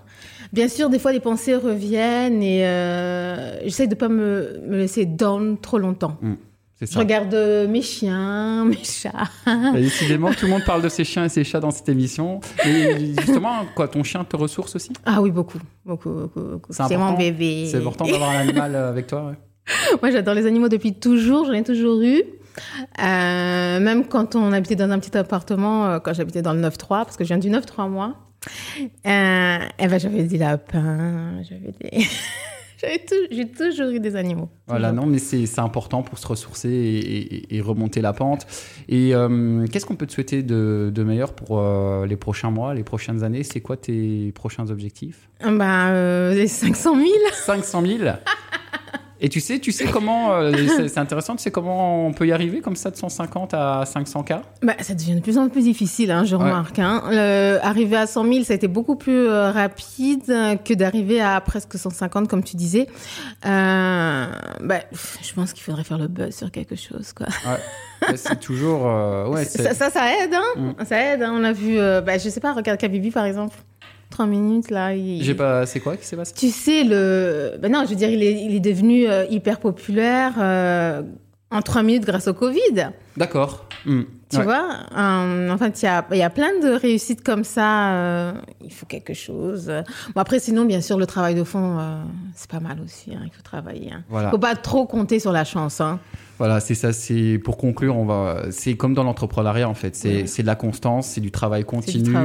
Bien 0.54 0.68
sûr, 0.68 0.90
des 0.90 0.98
fois, 0.98 1.12
les 1.12 1.20
pensées 1.20 1.56
reviennent 1.56 2.42
et 2.42 2.66
euh, 2.66 3.62
j'essaye 3.64 3.90
de 3.90 3.96
pas 3.96 4.10
me, 4.10 4.60
me, 4.66 4.78
laisser 4.78 5.06
down 5.06 5.60
trop 5.60 5.78
longtemps. 5.78 6.18
Ça. 6.82 6.94
Je 6.94 7.00
regarde 7.00 7.34
euh, 7.34 7.68
mes 7.68 7.82
chiens, 7.82 8.66
mes 8.68 8.84
chats. 8.84 9.30
décidément, 9.74 10.34
tout 10.34 10.46
le 10.46 10.52
monde 10.52 10.64
parle 10.66 10.82
de 10.82 10.90
ses 10.90 11.04
chiens 11.04 11.26
et 11.26 11.30
ses 11.30 11.44
chats 11.44 11.60
dans 11.60 11.72
cette 11.72 11.90
émission. 11.90 12.40
Et 12.66 13.14
justement, 13.18 13.66
quoi, 13.76 13.88
ton 13.88 14.04
chien 14.04 14.24
te 14.24 14.36
ressource 14.36 14.76
aussi? 14.76 14.92
Ah 15.06 15.22
oui, 15.22 15.32
beaucoup, 15.32 15.60
beaucoup, 15.86 16.10
beaucoup. 16.36 16.72
C'est 16.72 16.98
mon 16.98 17.14
bébé. 17.14 17.68
C'est 17.70 17.78
important 17.78 18.06
d'avoir 18.06 18.32
un 18.32 18.40
animal 18.40 18.76
avec 18.76 19.08
toi. 19.08 19.28
Ouais. 19.28 19.36
Moi, 20.02 20.12
j'adore 20.12 20.34
les 20.34 20.46
animaux 20.46 20.70
depuis 20.70 20.94
toujours. 20.94 21.46
J'en 21.46 21.54
ai 21.54 21.64
toujours 21.64 22.02
eu. 22.02 22.24
Euh, 23.00 23.80
même 23.80 24.06
quand 24.08 24.36
on 24.36 24.52
habitait 24.52 24.76
dans 24.76 24.90
un 24.90 25.00
petit 25.00 25.18
appartement, 25.18 25.86
euh, 25.86 26.00
quand 26.00 26.14
j'habitais 26.14 26.42
dans 26.42 26.54
le 26.54 26.62
9-3, 26.62 26.88
parce 27.06 27.18
que 27.18 27.24
je 27.24 27.30
viens 27.30 27.38
du 27.38 27.50
9-3 27.50 27.90
moi, 27.90 28.16
euh, 29.06 29.60
eh 29.80 29.88
ben, 29.88 30.00
j'avais 30.00 30.24
des 30.24 30.38
lapins, 30.38 31.42
j'avais 31.44 31.74
des... 31.80 32.06
J'ai 33.32 33.48
toujours 33.48 33.90
eu 33.90 34.00
des 34.00 34.16
animaux. 34.16 34.50
Voilà, 34.68 34.92
non, 34.92 35.06
mais 35.06 35.20
c'est 35.20 35.60
important 35.60 36.02
pour 36.02 36.18
se 36.18 36.28
ressourcer 36.28 36.70
et, 36.70 37.56
et, 37.56 37.62
remonter 37.62 38.02
la 38.02 38.14
pente. 38.14 38.48
Et 38.88 39.14
euh, 39.14 39.66
qu'est-ce 39.68 39.86
qu'on 39.86 39.96
peut 39.96 40.08
te 40.08 40.14
souhaiter 40.14 40.44
de, 40.44 40.92
de 40.94 41.04
meilleur 41.04 41.34
pour 41.34 41.62
les 42.06 42.16
prochains 42.16 42.52
mois, 42.52 42.74
les 42.74 42.84
prochaines 42.84 43.24
années? 43.24 43.44
C'est 43.44 43.62
quoi 43.62 43.78
tes 43.78 44.32
prochains 44.34 44.70
objectifs? 44.70 45.30
Bah, 45.44 46.34
Les 46.34 46.48
500 46.48 46.96
000. 46.96 47.08
500 47.34 47.86
000 47.86 48.00
Et 49.24 49.30
tu 49.30 49.40
sais, 49.40 49.60
tu 49.60 49.72
sais 49.72 49.86
comment, 49.86 50.34
euh, 50.34 50.52
c'est 50.88 50.98
intéressant, 50.98 51.36
tu 51.36 51.44
sais 51.44 51.52
comment 51.52 52.08
on 52.08 52.12
peut 52.12 52.26
y 52.26 52.32
arriver 52.32 52.60
comme 52.62 52.76
ça 52.76 52.90
de 52.90 52.96
150 52.96 53.54
à 53.54 53.84
500 53.86 54.24
k? 54.24 54.34
Bah, 54.64 54.74
Ça 54.80 54.96
devient 54.96 55.14
de 55.14 55.20
plus 55.20 55.38
en 55.38 55.48
plus 55.48 55.62
difficile, 55.62 56.10
hein, 56.10 56.24
je 56.26 56.36
remarque. 56.36 56.80
Hein. 56.80 57.04
arriver 57.62 57.98
à 57.98 58.08
100 58.08 58.34
000, 58.34 58.44
ça 58.44 58.54
a 58.54 58.56
été 58.56 58.68
beaucoup 58.68 58.96
plus 58.96 59.28
euh, 59.28 59.52
rapide 59.52 60.26
que 60.66 60.74
d'arriver 60.74 61.22
à 61.22 61.40
presque 61.40 61.78
150, 61.78 62.28
comme 62.28 62.44
tu 62.44 62.56
disais. 62.56 62.88
Euh, 63.46 64.26
bah, 64.60 64.80
je 65.22 65.34
pense 65.34 65.54
qu'il 65.54 65.64
faudrait 65.64 65.84
faire 65.84 66.00
le 66.00 66.08
buzz 66.08 66.36
sur 66.36 66.50
quelque 66.50 66.76
chose. 66.76 67.14
Quoi. 67.14 67.28
Ouais. 67.46 68.18
c'est 68.18 68.40
toujours... 68.40 68.86
ouais, 69.30 69.46
ça, 69.46 69.76
ça, 69.76 69.92
ça, 69.92 70.24
aide, 70.24 70.34
hein. 70.34 70.60
Mm. 70.80 70.86
Ça 70.86 71.14
aide. 71.14 71.24
On 71.24 71.44
a 71.44 71.54
vu, 71.54 71.78
bah, 71.78 72.18
je 72.18 72.28
sais 72.28 72.40
pas, 72.40 72.54
regarde 72.54 72.80
Kabibi 72.80 73.12
par 73.12 73.26
exemple. 73.26 73.56
3 74.22 74.28
minutes 74.28 74.70
là. 74.70 74.96
J'ai 74.96 75.34
pas. 75.34 75.66
C'est 75.66 75.80
quoi 75.80 75.98
qui 75.98 76.06
s'est 76.06 76.16
passé? 76.16 76.34
Tu 76.38 76.50
sais 76.50 76.84
le. 76.84 77.58
Ben 77.60 77.72
non, 77.72 77.84
je 77.86 77.90
veux 77.90 77.96
dire, 77.96 78.10
il 78.10 78.22
est, 78.24 78.44
il 78.44 78.56
est 78.56 78.60
devenu 78.60 79.08
euh, 79.10 79.26
hyper 79.30 79.60
populaire. 79.60 80.34
Euh, 80.40 81.02
en 81.54 81.62
trois 81.62 81.84
minutes 81.84 82.06
grâce 82.06 82.28
au 82.30 82.34
Covid. 82.34 82.92
D'accord. 83.18 83.66
Hmm. 83.86 84.04
Tu 84.30 84.38
Ouais. 84.38 84.44
vois, 84.46 84.70
euh, 84.98 85.50
en 85.50 85.58
fait, 85.58 85.82
il 85.82 85.86
y 85.86 85.88
a, 85.90 86.06
il 86.12 86.18
y 86.18 86.22
a 86.24 86.30
plein 86.30 86.58
de 86.64 86.70
réussites 86.70 87.24
comme 87.24 87.44
ça. 87.44 87.92
euh, 87.94 88.32
il 88.64 88.72
faut 88.72 88.86
quelque 88.86 89.14
chose. 89.14 89.70
Bon, 90.16 90.22
après, 90.22 90.40
sinon, 90.40 90.64
bien 90.64 90.80
sûr, 90.80 90.98
le 90.98 91.06
travail 91.06 91.36
de 91.36 91.44
fond, 91.44 91.78
c'est 92.36 92.50
pas 92.50 92.62
mal 92.62 92.78
aussi. 92.82 93.12
hein, 93.14 93.20
il 93.26 93.32
faut 93.32 93.42
travailler. 93.42 93.92
Hein. 93.92 94.04
Voilà. 94.08 94.30
faut 94.30 94.38
pas 94.38 94.56
trop 94.56 94.86
compter 94.86 95.20
sur 95.20 95.34
la 95.34 95.44
chance. 95.44 95.82
Hein. 95.82 96.00
Voilà, 96.42 96.60
c'est 96.60 96.74
ça. 96.74 96.92
C'est 96.92 97.38
pour 97.38 97.56
conclure, 97.56 97.96
on 97.96 98.06
va. 98.06 98.46
C'est 98.50 98.76
comme 98.76 98.96
dans 98.96 99.04
l'entrepreneuriat 99.04 99.70
en 99.70 99.76
fait. 99.76 99.96
C'est 99.96 100.26
c'est 100.26 100.42
de 100.42 100.48
la 100.48 100.56
constance, 100.56 101.06
c'est 101.06 101.22
du 101.22 101.30
travail 101.30 101.64
continu. 101.66 102.16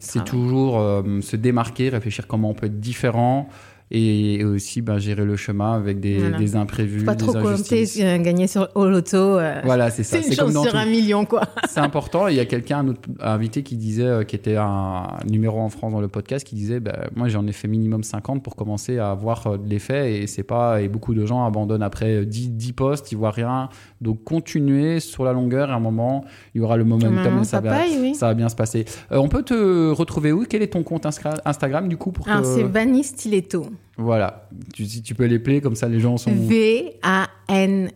C'est 0.00 0.24
toujours 0.24 0.80
euh, 0.80 1.20
se 1.20 1.36
démarquer, 1.36 1.90
réfléchir 1.90 2.26
comment 2.26 2.48
on 2.48 2.54
peut 2.54 2.68
être 2.68 2.80
différent 2.80 3.50
et, 3.90 4.44
aussi 4.44 4.82
ben, 4.82 4.98
gérer 4.98 5.24
le 5.24 5.36
chemin 5.36 5.74
avec 5.74 6.00
des, 6.00 6.18
Voilà. 6.18 6.38
des 6.38 6.56
imprévus, 6.56 7.00
Faut 7.00 7.06
pas 7.06 7.14
des 7.14 7.24
trop 7.24 7.32
compter 7.34 7.84
euh, 8.00 8.18
gagner 8.18 8.46
sur 8.46 8.68
au 8.74 8.86
loto. 8.86 9.16
euh, 9.16 9.60
Voilà, 9.64 9.90
c'est 9.90 10.02
ça. 10.04 10.20
c'est 10.22 10.30
une 10.30 10.36
comme 10.36 10.52
chance 10.52 10.62
sur 10.64 10.72
tout. 10.72 10.78
un 10.78 10.86
million, 10.86 11.24
quoi. 11.24 11.42
C'est 11.68 11.80
important. 11.80 12.26
Il 12.28 12.36
y 12.36 12.40
a 12.40 12.44
quelqu'un, 12.46 12.78
un 12.78 12.88
autre 12.88 13.00
invité 13.20 13.62
qui 13.62 13.76
disait, 13.76 14.04
euh, 14.04 14.24
qui 14.24 14.34
était 14.34 14.56
un 14.56 15.18
numéro 15.30 15.58
en 15.60 15.68
France 15.68 15.92
dans 15.92 16.00
le 16.00 16.08
podcast, 16.08 16.46
qui 16.46 16.54
disait, 16.54 16.80
bah, 16.80 17.06
moi 17.14 17.28
j'en 17.28 17.46
ai 17.46 17.52
fait 17.52 17.68
minimum 17.68 18.02
50 18.02 18.42
pour 18.42 18.56
commencer 18.56 18.98
à 18.98 19.10
avoir 19.10 19.46
euh, 19.46 19.56
de 19.58 19.68
l'effet 19.68 20.20
et 20.22 20.26
c'est 20.26 20.42
pas, 20.42 20.80
et 20.82 20.88
beaucoup 20.88 21.14
de 21.14 21.24
gens 21.26 21.44
abandonnent 21.46 21.82
après 21.82 22.22
euh, 22.22 22.24
10, 22.24 22.50
10 22.50 22.72
postes, 22.72 23.12
ils 23.12 23.16
voient 23.18 23.30
rien. 23.30 23.68
Donc 24.00 24.24
continuez 24.24 25.00
sur 25.00 25.24
la 25.24 25.32
longueur 25.32 25.70
à 25.70 25.74
un 25.74 25.80
moment, 25.80 26.24
il 26.54 26.60
y 26.60 26.64
aura 26.64 26.76
le 26.76 26.84
momentum 26.84 27.14
moment, 27.24 27.42
et 27.42 27.44
ça 27.44 27.60
va, 27.60 27.76
oui. 28.00 28.14
ça 28.14 28.26
va 28.26 28.34
bien 28.34 28.48
se 28.48 28.56
passer. 28.56 28.84
On 29.10 29.28
peut 29.28 29.42
te 29.42 29.90
retrouver 29.90 30.32
où? 30.32 30.44
Quel 30.48 30.62
est 30.62 30.68
ton 30.72 30.82
compte 30.82 31.06
Instagram 31.44 31.88
du 31.88 31.96
coup 31.96 32.10
pour 32.12 32.26
que- 32.26 32.42
c'est 32.42 32.62
Vanny 32.64 33.04
Stiletto. 33.04 33.66
Voilà. 33.96 34.48
Tu, 34.74 35.14
peux 35.14 35.24
les 35.24 35.38
player 35.38 35.60
comme 35.60 35.76
ça 35.76 35.88
les 35.88 36.00
gens 36.00 36.16
sont. 36.16 36.32
V-A-N-I, 36.32 37.88